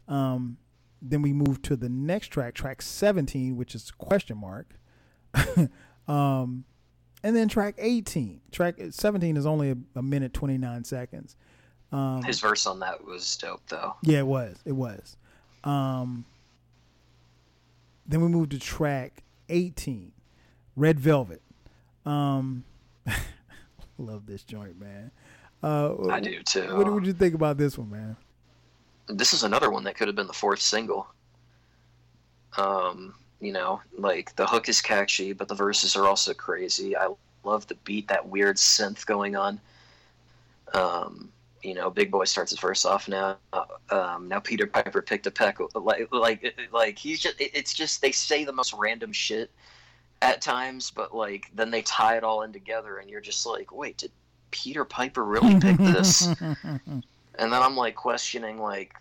[0.08, 0.58] Um,
[1.02, 4.76] then we move to the next track, track 17, which is question mark.
[6.08, 6.66] um,
[7.24, 8.42] and then track 18.
[8.52, 11.36] Track 17 is only a, a minute 29 seconds.
[11.92, 13.96] Um, His verse on that was dope, though.
[14.04, 14.58] yeah, it was.
[14.66, 15.18] It was.
[15.64, 16.26] Um,
[18.08, 20.12] then we move to track 18,
[20.76, 21.42] Red Velvet.
[22.06, 22.64] Um,
[23.98, 25.12] love this joint, man.
[25.64, 26.76] Uh, I do, too.
[26.76, 28.16] What would you think about this one, man?
[29.08, 31.08] This is another one that could have been the fourth single.
[32.58, 36.96] Um, you know, like the hook is catchy, but the verses are also crazy.
[36.96, 39.60] I love the beat, that weird synth going on.
[40.74, 41.30] Um,
[41.64, 43.38] you know, Big Boi starts his verse off now.
[43.54, 45.60] Uh, um, now Peter Piper picked a peck.
[45.76, 47.36] Like, like, like he's just.
[47.40, 49.52] It's just they say the most random shit
[50.22, 53.72] at times, but like then they tie it all in together, and you're just like,
[53.72, 54.12] wait, did
[54.52, 56.28] Peter Piper really picked this?
[56.64, 57.04] and
[57.36, 58.94] then I'm like questioning like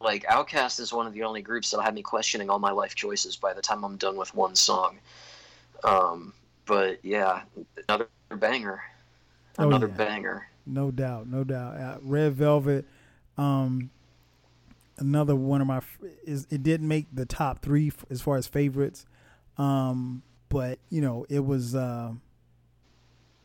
[0.00, 2.94] like Outkast is one of the only groups that'll have me questioning all my life
[2.94, 4.98] choices by the time I'm done with one song.
[5.84, 6.32] Um,
[6.66, 7.42] but yeah,
[7.88, 8.82] another banger,
[9.58, 9.94] Oh, another yeah.
[9.94, 10.48] banger.
[10.66, 11.76] No doubt, no doubt.
[11.76, 12.84] Uh, Red Velvet,
[13.36, 13.90] um,
[14.98, 15.80] another one of my
[16.24, 19.06] is it didn't make the top three as far as favorites,
[19.58, 22.12] um, but you know it was uh,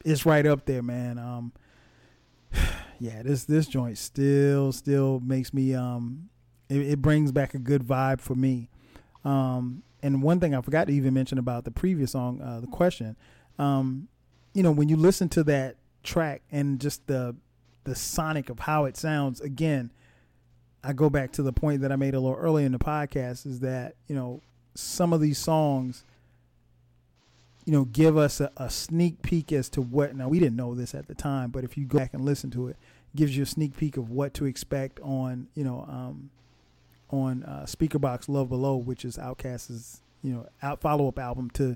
[0.05, 1.17] it's right up there, man.
[1.17, 1.53] Um,
[2.99, 6.29] yeah, this this joint still still makes me um,
[6.69, 8.69] it, it brings back a good vibe for me.
[9.23, 12.67] Um, and one thing I forgot to even mention about the previous song, uh, the
[12.67, 13.17] question,
[13.57, 14.07] um,
[14.53, 17.35] you know, when you listen to that track and just the
[17.83, 19.91] the sonic of how it sounds, again,
[20.83, 23.45] I go back to the point that I made a little earlier in the podcast
[23.45, 24.41] is that you know
[24.75, 26.03] some of these songs,
[27.67, 30.15] you know, give us a, a sneak peek as to what.
[30.15, 32.49] Now we didn't know this at the time, but if you go back and listen
[32.51, 32.77] to it,
[33.13, 36.29] it gives you a sneak peek of what to expect on you know um,
[37.09, 41.75] on uh, Speakerboxxx Love Below, which is Outkast's you know out follow up album to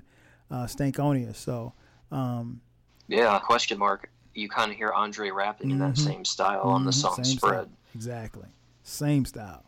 [0.50, 1.36] uh, Stankonia.
[1.36, 1.74] So.
[2.10, 2.62] Um,
[3.08, 4.08] Yeah, question mark.
[4.34, 5.98] You kind of hear Andre rapping in that Mhm.
[5.98, 7.64] same style on the Mhm, song same Spread.
[7.64, 7.68] style.
[7.94, 8.48] Exactly.
[8.82, 9.62] Same style.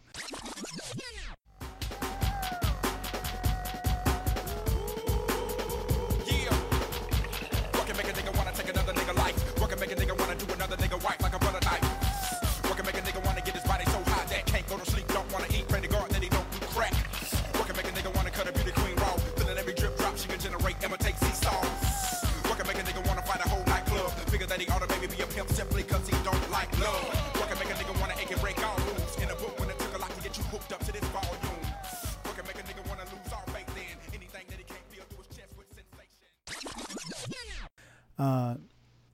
[38.19, 38.57] Uh,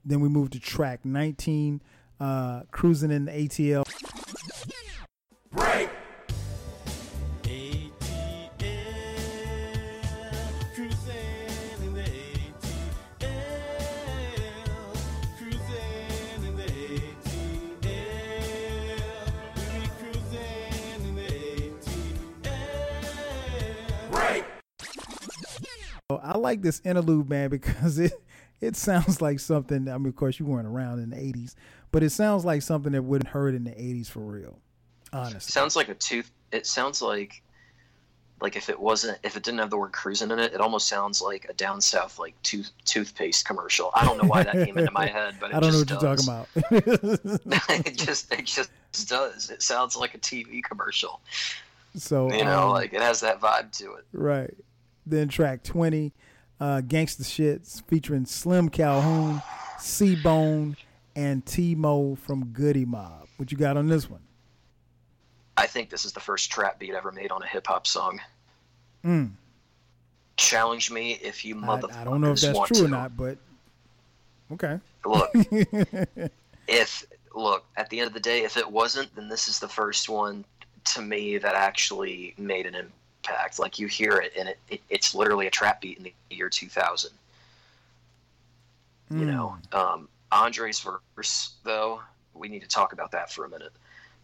[0.04, 1.80] then we move to track 19,
[2.20, 3.84] uh, Cruising in the ATL.
[5.52, 5.90] Break.
[26.22, 28.12] I like this interlude, man, because it
[28.60, 29.88] it sounds like something.
[29.88, 31.54] I mean, of course, you weren't around in the '80s,
[31.92, 34.58] but it sounds like something that wouldn't hurt in the '80s for real.
[35.12, 36.30] Honestly, Sounds like a tooth.
[36.52, 37.42] It sounds like,
[38.40, 40.86] like if it wasn't, if it didn't have the word cruising in it, it almost
[40.88, 43.90] sounds like a down south like tooth toothpaste commercial.
[43.94, 45.88] I don't know why that came into my head, but it I don't know what
[45.88, 46.02] does.
[46.02, 47.80] you're talking about.
[47.86, 48.70] it just it just
[49.08, 49.50] does.
[49.50, 51.20] It sounds like a TV commercial.
[51.96, 54.04] so You know, um, like it has that vibe to it.
[54.12, 54.54] Right.
[55.06, 56.12] Then track 20,
[56.60, 59.42] uh, Gangsta Shits featuring Slim Calhoun,
[59.78, 60.76] C Bone,
[61.16, 63.28] and T Mo from Goodie Mob.
[63.36, 64.20] What you got on this one?
[65.56, 68.20] I think this is the first trap beat ever made on a hip hop song.
[69.04, 69.30] Mm.
[70.36, 73.38] Challenge me if you I, motherfuckers I don't know if that's true or not, but
[74.52, 74.78] okay.
[75.04, 75.30] Look,
[76.68, 77.04] if
[77.34, 80.08] look at the end of the day, if it wasn't, then this is the first
[80.08, 80.44] one
[80.84, 82.74] to me that actually made an
[83.22, 83.58] impact.
[83.58, 86.48] Like you hear it, and it, it it's literally a trap beat in the year
[86.48, 87.10] 2000.
[89.10, 92.00] You know, um, Andre's verse though,
[92.32, 93.72] we need to talk about that for a minute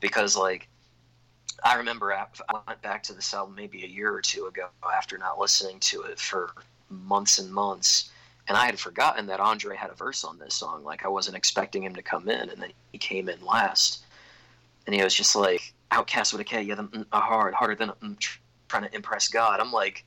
[0.01, 0.69] because like
[1.65, 2.27] I remember I
[2.69, 6.03] went back to this album maybe a year or two ago after not listening to
[6.03, 6.53] it for
[6.89, 8.11] months and months.
[8.47, 10.85] And I had forgotten that Andre had a verse on this song.
[10.85, 14.05] Like I wasn't expecting him to come in, and then he came in last,
[14.87, 17.89] and he was just like "Outkast with a K, yeah, the mm, hard, harder than
[17.89, 18.39] mm, tr-
[18.69, 20.05] trying to impress God." I'm like,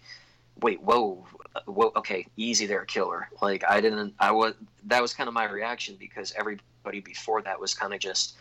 [0.61, 1.25] wait, whoa,
[1.65, 3.29] whoa, okay, easy there, killer.
[3.41, 4.55] Like I didn't, I was
[4.85, 8.35] that was kind of my reaction because everybody before that was kind of just,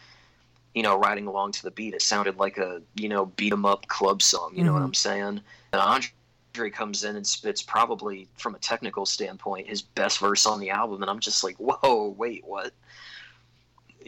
[0.74, 1.94] you know, riding along to the beat.
[1.94, 4.52] It sounded like a you know beat 'em up club song.
[4.54, 4.86] You know what Mhm.
[4.86, 5.40] I'm saying?
[5.72, 10.58] And Andre comes in and spits probably from a technical standpoint his best verse on
[10.58, 12.72] the album, and I'm just like, whoa, wait, what?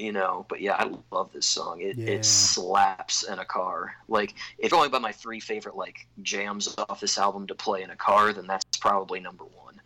[0.00, 1.82] You know, but yeah, I love this song.
[1.82, 2.12] It Yeah.
[2.12, 3.94] it slaps in a car.
[4.08, 7.90] Like if going by my three favorite like jams off this album to play in
[7.90, 9.78] a car, then that's probably number one.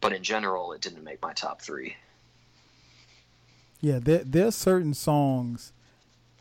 [0.00, 1.96] But in general, it didn't make my top three.
[3.80, 5.72] Yeah, there there's certain songs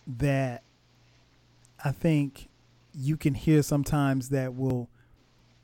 [0.05, 0.61] that
[1.83, 2.49] I think
[2.93, 4.89] you can hear sometimes that will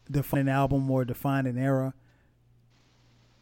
[0.10, 1.94] define an album or define an era.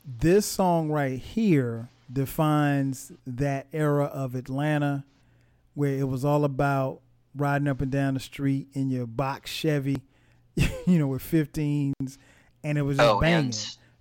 [0.05, 5.05] This song right here defines that era of Atlanta
[5.73, 7.01] where it was all about
[7.35, 10.01] riding up and down the street in your box Chevy,
[10.55, 12.17] you know, with 15s,
[12.63, 13.53] and it was just oh, banging.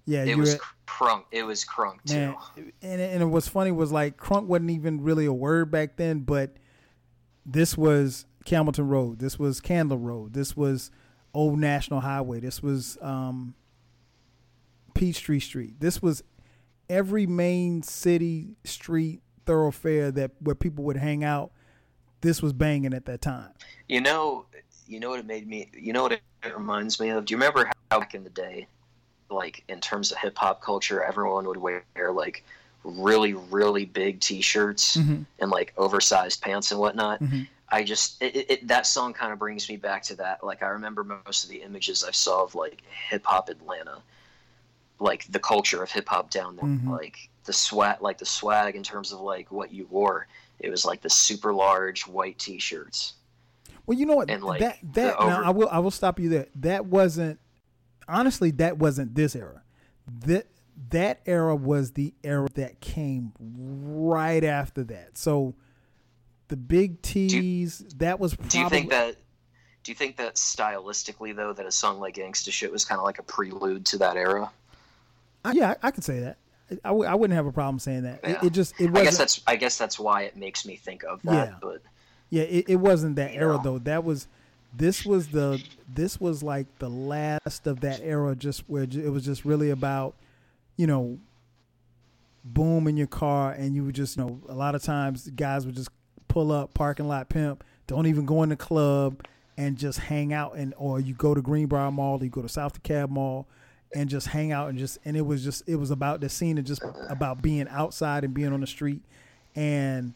[0.07, 1.25] Yeah, it was were- crunk.
[1.31, 2.15] It was crunk too.
[2.15, 6.21] Man, and and what's funny was like crunk wasn't even really a word back then,
[6.21, 6.57] but
[7.45, 10.91] this was Campbellton Road, this was Candler Road, this was
[11.35, 13.55] Old National Highway, this was um,
[14.95, 16.23] Peachtree Street, this was
[16.89, 21.53] every main city street thoroughfare that where people would hang out.
[22.21, 23.51] This was banging at that time.
[23.89, 24.47] You know,
[24.89, 25.71] you know what it made me.
[25.73, 26.23] You know what it,
[26.55, 27.25] reminds me of.
[27.25, 28.67] Do you remember how back in the day,
[29.31, 31.83] like in terms of hip hop culture, everyone would wear
[32.13, 32.45] like
[32.85, 35.27] really, really big T-shirts Mhm.
[35.41, 37.21] and like oversized pants and whatnot.
[37.21, 37.49] Mhm.
[37.69, 40.45] I just it, it, it, that song kind of brings me back to that.
[40.45, 44.03] Like I remember most of the images I saw of like hip hop Atlanta,
[44.99, 46.89] like the culture of hip hop down there, Mhm.
[46.91, 50.27] like the swag, like the swag in terms of like what you wore.
[50.59, 53.15] It was like the super large white T-shirts.
[53.85, 54.31] Well, you know what?
[54.31, 56.47] And, like, that that over- now I will I will stop you there.
[56.57, 57.39] That wasn't
[58.09, 59.63] honestly that wasn't this era.
[60.25, 60.47] That
[60.91, 65.17] that era was the era that came right after that.
[65.19, 65.55] So
[66.49, 69.17] the big T's that was probably Do you think that?
[69.83, 73.05] Do you think that stylistically though that a song like Gangsta Shit was kind of
[73.05, 74.51] like a prelude to that era?
[75.47, 76.37] I- yeah, I, I could say that.
[76.85, 78.21] I, w- I wouldn't have a problem saying that.
[78.25, 78.47] It, Yeah.
[78.47, 81.23] it just it I guess that's I guess that's why it makes me think of
[81.23, 81.49] that.
[81.51, 81.55] Yeah.
[81.63, 81.83] But
[82.31, 83.79] Yeah, it, it wasn't that era though.
[83.79, 84.27] That was
[84.77, 89.25] this was the this was like the last of that era just where it was
[89.25, 90.15] just really about,
[90.77, 91.19] you know,
[92.45, 95.67] boom in your car and you would just you know a lot of times guys
[95.67, 95.89] would just
[96.29, 99.25] pull up parking lot pimp, don't even go in the club
[99.57, 102.81] and just hang out and or you go to Greenbrier Mall, you go to South
[102.83, 103.47] DeKalb Mall
[103.95, 106.59] and just hang out and just and it was just it was about the scene
[106.59, 109.01] and just about being outside and being on the street
[109.55, 110.13] and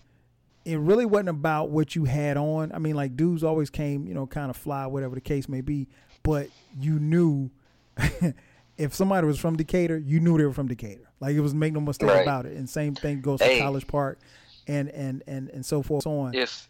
[0.66, 2.70] it really wasn't about what you had on.
[2.72, 5.62] I mean, like dudes always came, you know, kind of fly, whatever the case may
[5.62, 5.88] be.
[6.22, 6.48] But
[6.78, 7.50] you knew
[8.76, 11.08] if somebody was from Decatur, you knew they were from Decatur.
[11.18, 12.20] Like it was make no mistake Right.
[12.22, 12.56] about it.
[12.58, 13.56] And same thing goes Hey.
[13.56, 14.18] for College Park,
[14.68, 16.34] and and and and so forth so on.
[16.34, 16.68] if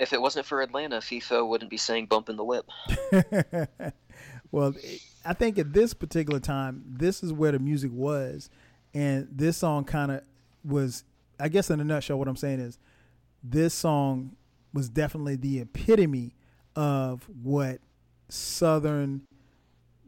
[0.00, 2.66] if it wasn't for Atlanta, FIFA wouldn't be saying "bump in the whip."
[4.52, 4.74] well,
[5.24, 8.50] I think at this particular time, this is where the music was,
[8.94, 10.22] and this song kind of
[10.64, 11.04] was.
[11.38, 12.78] I guess in a nutshell, what I'm saying is,
[13.42, 14.36] this song
[14.74, 16.34] was definitely the epitome
[16.76, 17.80] of what
[18.28, 19.22] Southern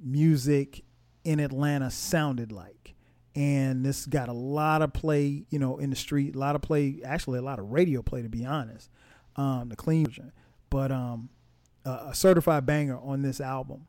[0.03, 0.83] music
[1.25, 2.95] in Atlanta sounded like.
[3.35, 6.61] And this got a lot of play, you know, in the street, a lot of
[6.61, 8.91] play, actually a lot of radio play, to be honest,
[9.37, 10.33] um, the clean version.
[10.69, 11.31] But um,
[11.85, 13.87] a a certified banger on this album.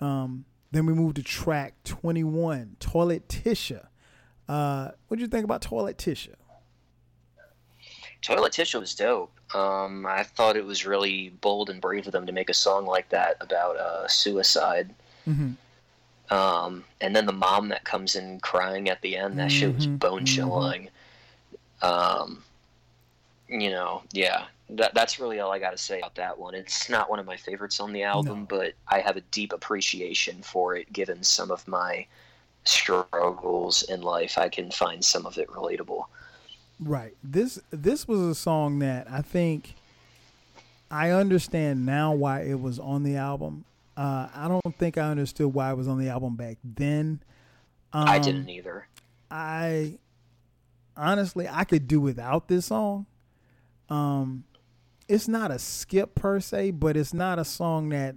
[0.00, 3.86] Um, then we moved to track 21, Toilet Tisha.
[4.48, 6.34] Uh, what did you think about Toilet Tisha?
[8.22, 9.30] Toilet Tissue was dope.
[9.54, 12.86] Um, I thought it was really bold and brave of them to make a song
[12.86, 14.94] like that about uh, suicide.
[15.28, 16.34] Mm-hmm.
[16.34, 19.86] Um, and then the mom that comes in crying at the end, that shit was
[19.86, 20.88] Mhm, bone chilling.
[21.82, 22.42] Um,
[23.46, 26.54] you know, yeah, that, that's really all I got to say about that one.
[26.54, 30.42] It's not one of my favorites on the album, but I have a deep appreciation
[30.42, 32.06] for it given some of my
[32.64, 34.38] struggles in life.
[34.38, 36.04] I can find some of it relatable.
[36.80, 37.14] Right.
[37.22, 39.74] This this was a song that I think
[40.90, 43.64] I understand now why it was on the album.
[43.96, 47.20] Uh, I don't think I understood why it was on the album back then.
[47.92, 48.88] Um, I didn't either.
[49.30, 49.98] I
[50.96, 53.06] honestly I could do without this song.
[53.88, 54.44] Um,
[55.14, 58.14] it's not a skip per se, but it's not a song that,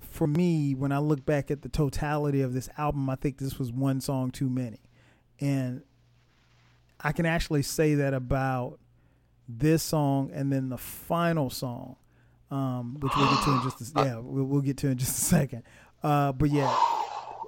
[0.00, 3.58] for me, when I look back at the totality of this album, I think this
[3.58, 4.80] was one song too many,
[5.40, 5.82] and
[7.00, 8.78] I can actually say that about
[9.48, 11.96] this song and then the final song,
[12.50, 15.18] um, which we'll get to in just a, yeah we'll, we'll get to in just
[15.18, 15.62] a second.
[16.02, 16.74] Uh, but yeah,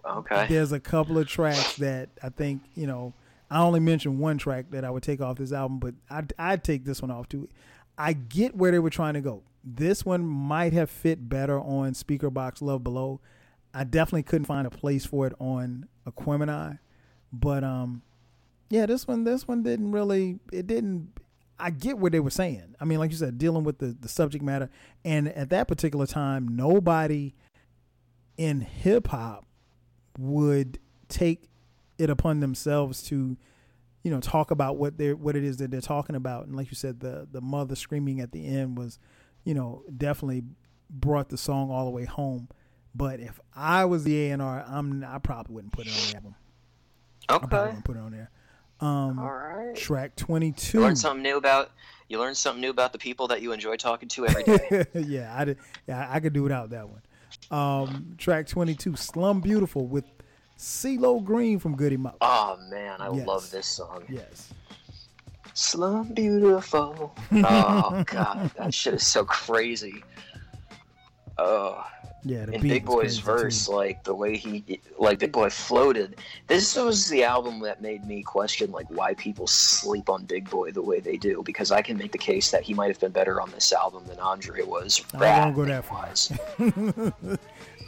[0.06, 0.46] Okay.
[0.48, 3.12] there's a couple of tracks that I think you know.
[3.50, 6.64] I only mentioned one track that I would take off this album, but I'd, I'd
[6.64, 7.48] take this one off too.
[7.96, 9.42] I get where they were trying to go.
[9.62, 13.20] This one might have fit better on Speakerboxxx Love Below.
[13.72, 16.78] I definitely couldn't find a place for it on Aquemini,
[17.32, 18.02] but um,
[18.68, 21.12] yeah, this one this one didn't really it didn't.
[21.58, 22.74] I get what they were saying.
[22.80, 24.70] I mean, like you said, dealing with the the subject matter,
[25.04, 27.34] and at that particular time, nobody
[28.36, 29.46] in hip hop
[30.18, 30.78] would
[31.08, 31.48] take
[31.98, 33.36] it upon themselves to
[34.04, 36.70] you know talk about what they're what it is that they're talking about and like
[36.70, 39.00] you said the the mother screaming at the end was
[39.42, 40.44] you know definitely
[40.88, 42.48] brought the song all the way home
[42.94, 46.34] but if i was the a&r i'm i probably wouldn't put it on the album
[47.28, 48.30] I probably wouldn't put it on there
[48.80, 49.74] um All right.
[49.74, 51.70] track 22 You learn something new about
[52.08, 54.86] you learn something new about the people that you enjoy talking to every day.
[54.94, 55.58] yeah, I did.
[55.88, 57.00] Yeah, I could do without that one.
[57.50, 60.04] Um, track twenty-two, "Slum Beautiful" with
[60.58, 62.14] CeeLo Green from Goodie Mob.
[62.20, 63.26] oh ah, man, I Yes.
[63.26, 64.04] love this song.
[64.08, 64.50] Yes.
[65.52, 67.14] Slum beautiful.
[67.32, 70.02] Oh god, that shit is so crazy.
[71.38, 71.84] Oh.
[72.26, 73.26] Yeah, the in Big Boi's crazy, too.
[73.26, 76.16] verse, like the way he, like Big Boi floated.
[76.46, 80.70] This was the album that made me question like why people sleep on Big Boi
[80.70, 81.42] the way they do.
[81.44, 84.06] Because I can make the case that he might have been better on this album
[84.06, 85.02] than Andre was.
[85.12, 86.08] I won't go that far.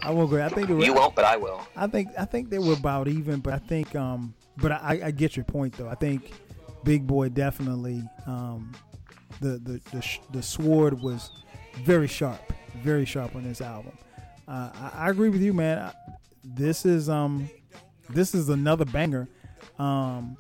[0.02, 0.42] I won't go.
[0.42, 1.60] I think were, You won't, but I will.
[1.74, 5.10] I think I think they were about even, but I think um, but I, I
[5.10, 5.88] get your point though.
[5.88, 6.32] I think
[6.84, 8.72] Big Boi definitely um,
[9.40, 11.30] the the the, sh- the sword was
[11.84, 13.96] very sharp, very sharp on this album.
[14.46, 15.78] Uh, I, I agree with you, man.
[15.78, 15.92] I,
[16.44, 17.50] this is um,
[18.10, 19.28] this is another banger,
[19.78, 20.36] um,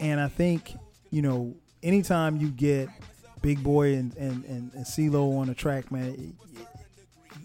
[0.00, 0.74] and I think
[1.10, 2.88] you know anytime you get
[3.42, 6.36] Big Boi and and and, and CeeLo on a track, man,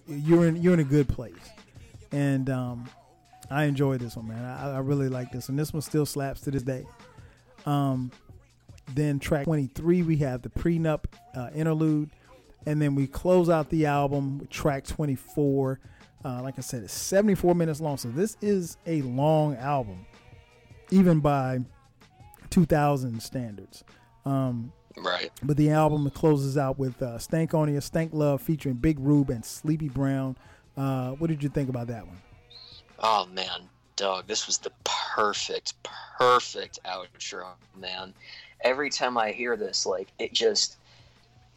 [0.10, 1.34] you're in you're in a good place,
[2.12, 2.89] and um,
[3.49, 4.43] I enjoyed this one, man.
[4.43, 5.55] I, I really like this one.
[5.55, 6.86] This one still slaps to this day.
[7.66, 8.12] Um,
[8.95, 11.05] then track 23, we have the prenup
[11.36, 12.10] uh, interlude,
[12.66, 15.80] and then we close out the album with track 24.
[16.24, 20.05] Uh, like I said, it's 74 minutes long, so this is a long album,
[20.89, 21.60] even by
[22.49, 23.84] 2000 standards.
[24.26, 25.32] Um, Right.
[25.44, 29.88] but the album closes out with uh, Stankonia, Stank Love featuring Big Rube and Sleepy
[29.88, 30.36] Brown.
[30.76, 32.18] Uh, what did you think about that one?
[33.00, 35.74] Oh man, dog, this was the perfect,
[36.18, 38.14] perfect outro, man.
[38.62, 40.78] Every time I hear this, like it just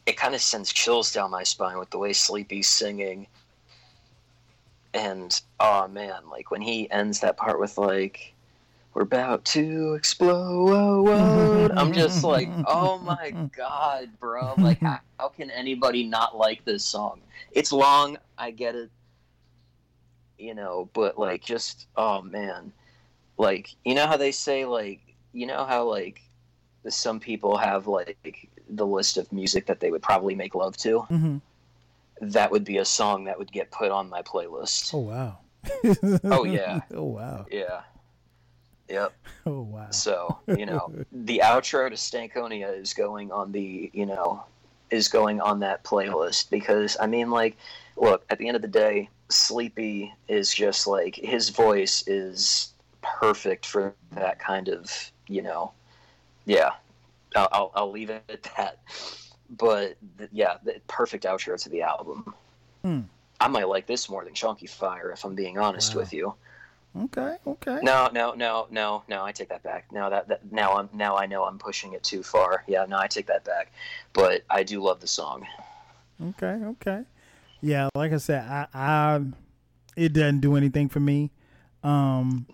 [0.05, 3.27] it kind of sends chills down my spine with the way Sleepy's singing.
[4.93, 8.32] And oh man, like when he ends that part with like
[8.93, 11.71] we're about to explode.
[11.75, 14.53] I'm just like, oh my god, bro.
[14.57, 17.21] Like how, how can anybody not like this song?
[17.51, 18.89] It's long, I get it
[20.43, 22.73] you know, but like just oh man,
[23.37, 24.99] like you know how they say like
[25.31, 26.21] you know how like
[26.89, 30.99] some people have like the list of music that they would probably make love to.
[31.09, 31.37] Mm-hmm.
[32.21, 34.93] That would be a song that would get put on my playlist.
[34.93, 35.37] Oh wow.
[36.25, 36.81] Oh yeah.
[36.93, 37.45] oh wow.
[37.49, 37.81] Yeah.
[38.89, 39.13] Yep.
[39.45, 39.91] Oh wow.
[39.91, 44.41] So, you know, the outro to Stankonia is going on the, you know,
[44.89, 47.57] is going on that playlist because I mean like
[47.97, 52.71] look, at the end of the day, Sleepy is just like his voice is
[53.01, 55.73] perfect for that kind of, you know,
[56.45, 56.71] yeah.
[57.35, 58.79] I'll I'll, I'll leave it at that.
[59.49, 62.33] But th- yeah, the perfect outro to the album.
[62.81, 63.01] Hmm.
[63.41, 65.99] I might like this more than Chonkyfire if I'm being honest Wow.
[66.01, 66.33] with you.
[66.95, 67.37] Okay.
[67.47, 67.79] Okay.
[67.81, 69.23] No, no, no, no, no.
[69.23, 69.91] I take that back.
[69.91, 72.63] No, that, that now I'm now I know I'm pushing it too far.
[72.67, 73.71] Yeah, no, I take that back.
[74.13, 75.45] But I do love the song.
[76.21, 76.59] Okay.
[76.63, 77.03] Okay.
[77.61, 77.89] Yeah.
[77.95, 79.21] Like I said, I, I
[79.95, 81.31] it doesn't do anything for me.
[81.83, 82.45] Um,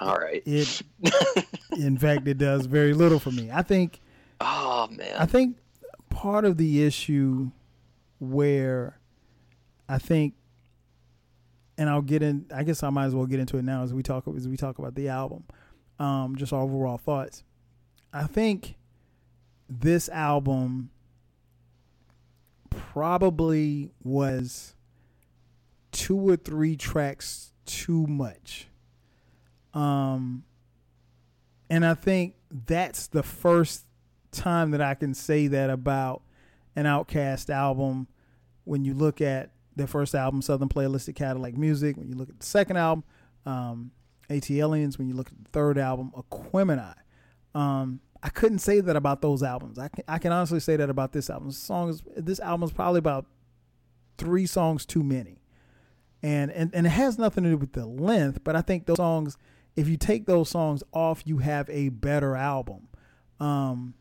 [0.00, 0.42] All right.
[0.44, 0.82] it,
[1.78, 3.50] in fact, it does very little for me.
[3.52, 4.00] I think.
[4.40, 5.16] Oh man.
[5.16, 5.58] I think
[6.10, 7.50] part of the issue
[8.18, 8.98] where
[9.88, 10.34] I think,
[11.76, 12.46] and I'll get in.
[12.54, 14.56] I guess I might as well get into it now as we talk as we
[14.56, 15.44] talk about the album.
[15.98, 17.44] Um, just overall thoughts.
[18.12, 18.76] I think
[19.68, 20.90] this album
[22.70, 24.74] probably was
[25.92, 28.68] two or three tracks too much.
[29.72, 30.44] Um,
[31.70, 33.84] And I think that's the first
[34.30, 36.22] time that I can say that about
[36.76, 38.08] an Outkast album.
[38.64, 43.04] When you look at their first album, Southernplayalisticadillacmuzik, when you look at the second album,
[43.46, 43.90] um,
[44.30, 46.94] ATLiens, when you look at the third album, Aquemini.
[47.54, 49.78] Um, I couldn't say that about those albums.
[49.78, 51.48] I can, I can honestly say that about this album.
[51.48, 53.26] This songs, this album is probably about
[54.16, 55.42] three songs too many,
[56.22, 58.42] and and and it has nothing to do with the length.
[58.42, 59.36] But I think those songs,
[59.76, 62.88] if you take those songs off, you have a better album.
[63.40, 63.94] Um,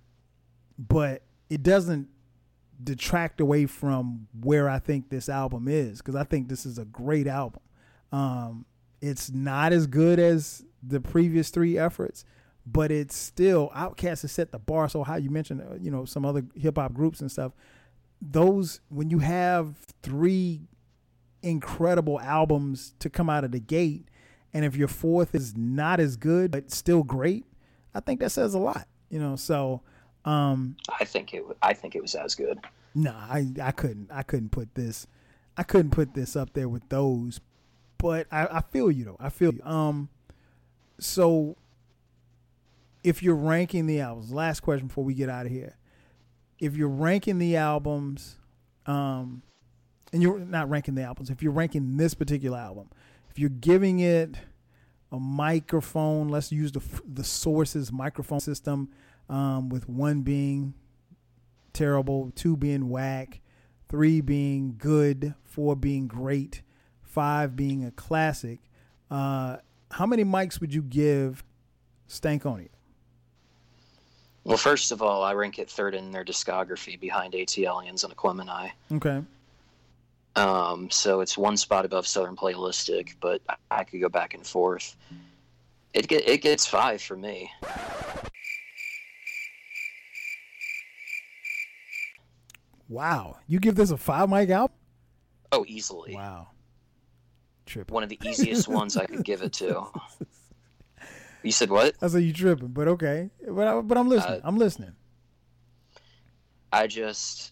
[0.79, 2.07] but it doesn't
[2.83, 6.85] detract away from where I think this album is because I think this is a
[6.85, 7.61] great album.
[8.11, 8.65] Um,
[9.01, 12.25] it's not as good as the previous three efforts,
[12.65, 15.17] but it's still Outkast has set the bar so high.
[15.17, 17.51] You mentioned, uh, you know, some other hip hop groups and stuff.
[18.21, 20.61] Those when you have three
[21.41, 24.07] incredible albums to come out of the gate,
[24.53, 27.45] and if your fourth is not as good but still great,
[27.93, 28.87] I think that says a lot.
[29.09, 29.81] You know, so
[30.25, 31.43] um, I think it.
[31.61, 32.59] I think it was as good.
[32.95, 35.07] No, nah, I I couldn't I couldn't put this
[35.57, 37.39] I couldn't put this up there with those.
[37.97, 39.17] But I, I feel you though.
[39.19, 39.63] I feel you.
[39.63, 40.09] Um
[40.99, 41.55] so
[43.03, 45.77] if you're ranking the albums, last question before we get out of here.
[46.59, 48.37] If you're ranking the albums,
[48.85, 49.41] um,
[50.13, 52.89] and you're not ranking the albums, if you're ranking this particular album,
[53.29, 54.35] if you're giving it
[55.11, 58.89] a microphone, let's use the the sources microphone system,
[59.29, 60.73] um, with one being
[61.73, 63.41] terrible, two being whack,
[63.89, 66.61] three being good, four being great,
[67.01, 68.59] five being a classic.
[69.09, 69.57] Uh,
[69.91, 71.43] how many mics would you give
[72.07, 72.69] Stankonia?
[74.43, 78.71] Well, first of all, I rank it third in their discography behind ATLiens and Aquemini.
[78.91, 79.21] Okay.
[80.35, 84.95] Um, so it's one spot above Southern Playalistic, but I could go back and forth.
[85.93, 87.51] It get it gets five for me.
[92.89, 94.75] Wow, you give this a five mic album?
[95.51, 96.15] Oh, easily.
[96.15, 96.47] Wow.
[97.65, 97.93] Tripping.
[97.93, 99.85] One of the easiest ones I could give it to.
[101.43, 101.95] You said what?
[102.01, 103.29] I said you tripping, but okay.
[103.45, 104.39] But I, but I'm listening.
[104.39, 104.93] Uh, I'm listening.
[106.71, 107.51] I just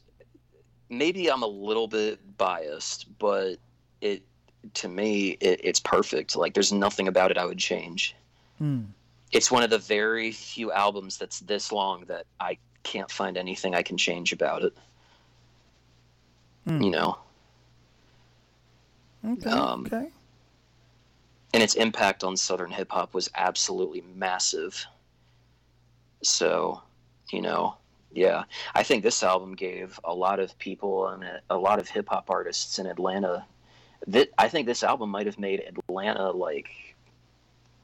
[0.89, 3.57] maybe I'm a little bit biased, but
[3.99, 4.23] it
[4.75, 6.35] to me it, it's perfect.
[6.35, 8.15] Like there's nothing about it I would change.
[8.57, 8.83] Hmm.
[9.31, 13.75] It's one of the very few albums that's this long that I can't find anything
[13.75, 14.73] I can change about it.
[16.67, 16.81] Hmm.
[16.81, 17.17] You know.
[19.25, 19.49] Okay.
[19.49, 20.09] Um, okay.
[21.53, 24.85] And its impact on Southern hip hop was absolutely massive.
[26.23, 26.81] So,
[27.31, 27.75] you know,
[28.13, 28.43] yeah,
[28.73, 32.29] I think this album gave a lot of people and a lot of hip hop
[32.29, 33.45] artists in Atlanta.
[34.07, 36.95] That I think this album might have made Atlanta like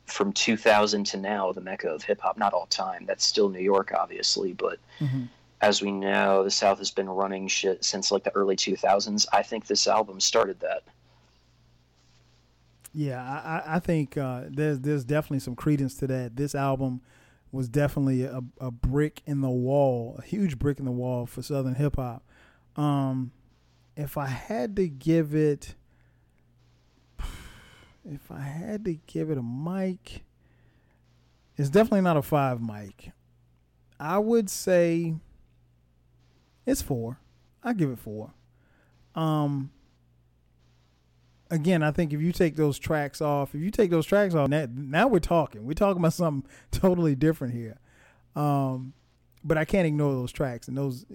[0.06, 2.38] from 2000 to now the mecca of hip hop.
[2.38, 3.06] Not all time.
[3.06, 5.26] That's still New York, obviously, but mm-hmm.
[5.62, 9.26] As we know, the South has been running shit since like the early 2000s.
[9.34, 10.84] I think this album started that.
[12.94, 16.36] Yeah, I, I think uh, there's there's definitely some credence to that.
[16.36, 17.02] This album
[17.52, 21.42] was definitely a, a brick in the wall, a huge brick in the wall for
[21.42, 22.24] Southern hip hop.
[22.76, 23.32] Um,
[23.96, 25.76] if I had to give it,
[27.20, 30.24] if I had to give it a mic,
[31.56, 33.12] it's definitely not a five mic.
[34.00, 35.16] I would say
[36.68, 37.20] it's four.
[37.64, 38.34] I give it four.
[39.16, 39.72] Um,
[41.50, 44.50] again, I think if you take those tracks off, if you take those tracks off,
[44.50, 45.66] now, now we're talking.
[45.66, 47.80] We're talking about something totally different here.
[48.36, 48.94] Um,
[49.44, 51.06] but I can't ignore those tracks, and those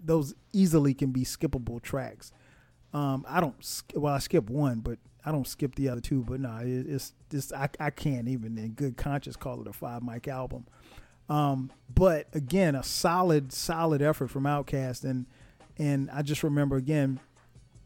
[0.00, 2.32] those easily can be skippable tracks.
[2.92, 6.22] Um, I don't well, I skip one, but I don't skip the other two.
[6.22, 9.72] But no, it, it's just I, I can't even in good conscience call it a
[9.72, 10.66] five mic album.
[11.28, 15.26] Um, but again, a solid solid effort from Outkast, and
[15.76, 17.20] and I just remember again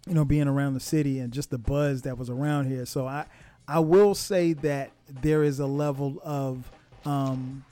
[0.07, 2.85] you know, being around the city and just the buzz that was around here.
[2.87, 3.27] So I,
[3.69, 6.71] I will say that there is a level of
[7.05, 7.65] um,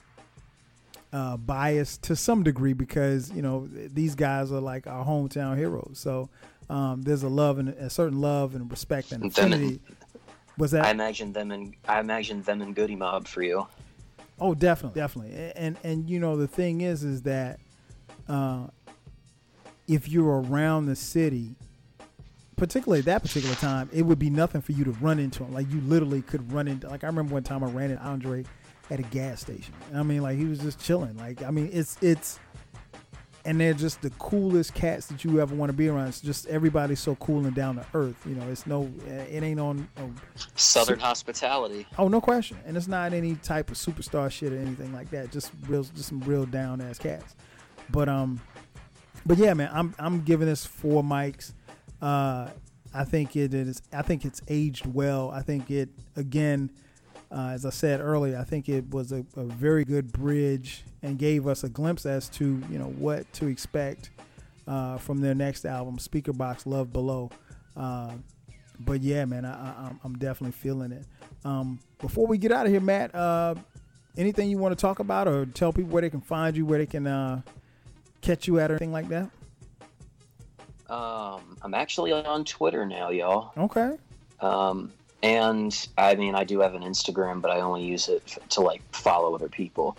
[1.12, 5.98] uh, bias to some degree because you know these guys are like our hometown heroes.
[6.00, 6.28] So
[6.68, 9.80] um, there's a love and a certain love and respect and affinity.
[10.56, 10.84] Was that?
[10.84, 13.66] I imagine them and I imagine them and Goodie Mob for you.
[14.40, 15.34] Oh, definitely, definitely.
[15.34, 17.60] And and, and you know the thing is, is that
[18.28, 18.66] uh,
[19.86, 21.56] if you're around the city
[22.60, 25.52] particularly at that particular time, it would be nothing for you to run into him.
[25.52, 26.88] Like you literally could run into.
[26.88, 28.44] Like I remember one time I ran into Andre
[28.90, 29.72] at a gas station.
[29.94, 31.16] I mean, like he was just chilling.
[31.16, 32.38] Like I mean, it's it's,
[33.50, 36.06] and they're just the coolest cats that you ever want to be around.
[36.06, 38.24] It's just everybody's so cool and down to earth.
[38.24, 39.88] You know, it's no, it ain't on.
[39.98, 40.14] no-
[40.54, 41.84] Southern hospitality.
[41.98, 42.58] Oh, no question.
[42.64, 45.32] And it's not any type of superstar shit or anything like that.
[45.32, 47.34] Just real, just some real down ass cats.
[47.90, 48.40] But um,
[49.26, 51.52] but yeah, man, I'm I'm giving this four mics.
[52.00, 52.50] Uh,
[52.94, 53.82] I think it is.
[53.92, 55.32] I think it's aged well.
[55.32, 56.70] I think it again,
[57.32, 61.18] uh, as I said earlier, I think it was a, a very good bridge and
[61.18, 64.10] gave us a glimpse as to you know what to expect
[64.66, 67.30] uh, from their next album, Speakerboxxx Love Below.
[67.76, 68.12] Uh,
[68.80, 71.04] but yeah, man, I, I, I'm- I'm definitely feeling it.
[71.44, 73.54] Um, before we get out of here, Matt, uh,
[74.16, 76.78] anything you want to talk about or tell people where they can find you, where
[76.78, 77.42] they can uh,
[78.20, 79.30] catch you at, or anything like that?
[80.88, 83.52] Um, I'm actually on Twitter now, y'all.
[83.56, 83.96] Okay.
[84.40, 84.92] Um,
[85.22, 88.60] and I mean, I do have an Instagram, but I only use it f- to
[88.60, 89.96] like follow other people.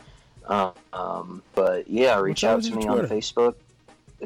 [0.48, 3.56] Um, um, but yeah, reach out to me on Facebook.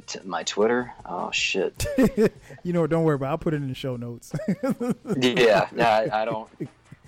[0.08, 0.94] T- my Twitter.
[1.06, 1.86] Oh shit.
[2.64, 2.86] you know?
[2.86, 3.28] Don't worry about.
[3.28, 3.30] it.
[3.30, 4.34] I'll put it in the show notes.
[5.18, 5.70] yeah.
[5.80, 6.50] I, I don't.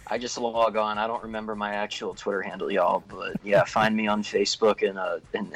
[0.09, 0.97] I just log on.
[0.97, 3.03] I don't remember my actual Twitter handle, y'all.
[3.09, 5.19] But yeah, find me on Facebook and uh.
[5.33, 5.53] And,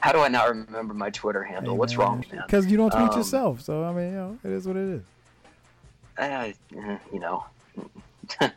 [0.00, 1.76] how do I not remember my Twitter handle?
[1.76, 2.44] What's wrong, man?
[2.46, 3.60] Because you don't tweet Um, yourself.
[3.60, 5.02] So I mean, you know, it is what it is.
[6.18, 6.52] Eh,
[7.12, 7.44] you know.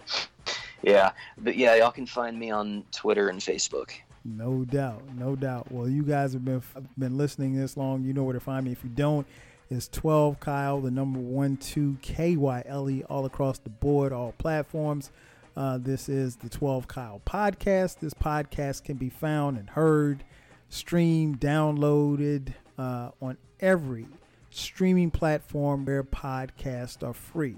[0.84, 3.92] yeah, but yeah, y'all can find me on Twitter and Facebook.
[4.24, 5.72] No doubt, no doubt.
[5.72, 6.62] Well, you guys have been
[6.98, 8.04] been listening this long.
[8.04, 8.72] You know where to find me.
[8.72, 9.26] If you don't,
[9.70, 14.14] it's twelve Kyle, the number one two K Y L E, all across the board,
[14.14, 15.12] all platforms.
[15.56, 18.00] Uh, this is the Twelve Kyle podcast.
[18.00, 20.24] This podcast can be found and heard,
[20.70, 24.08] streamed, downloaded uh, on every
[24.58, 27.58] streaming platform where podcasts are free.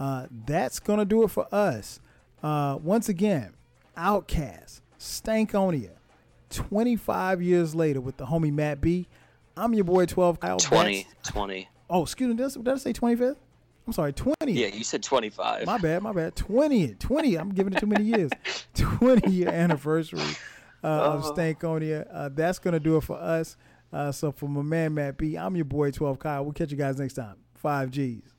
[0.00, 2.00] Uh, that's gonna do it for us.
[2.42, 3.52] Uh, once again,
[3.96, 5.90] Outkast, Stankonia,
[6.50, 9.06] 25 years later with the homie Matt B.
[9.56, 10.58] I'm your boy 12 Kyle.
[10.58, 11.68] 20, That's- 20.
[11.90, 12.34] Oh, excuse me.
[12.34, 13.36] Did I, did I say 25th?
[13.86, 14.34] I'm sorry, 20.
[14.52, 15.66] Yeah, you said 25.
[15.66, 16.36] My bad, my bad.
[16.36, 17.36] 20, 20.
[17.36, 18.30] I'm giving it too many years.
[18.74, 20.20] 20 year anniversary
[20.84, 21.32] uh, of Uh-huh.
[21.32, 22.06] Stankonia.
[22.12, 23.56] Uh, that's going to do it for us.
[23.92, 26.44] Uh, so for my man, Matt B, I'm your boy 12 Kyle.
[26.44, 27.36] We'll catch you guys next time.
[27.54, 28.37] 5 G's.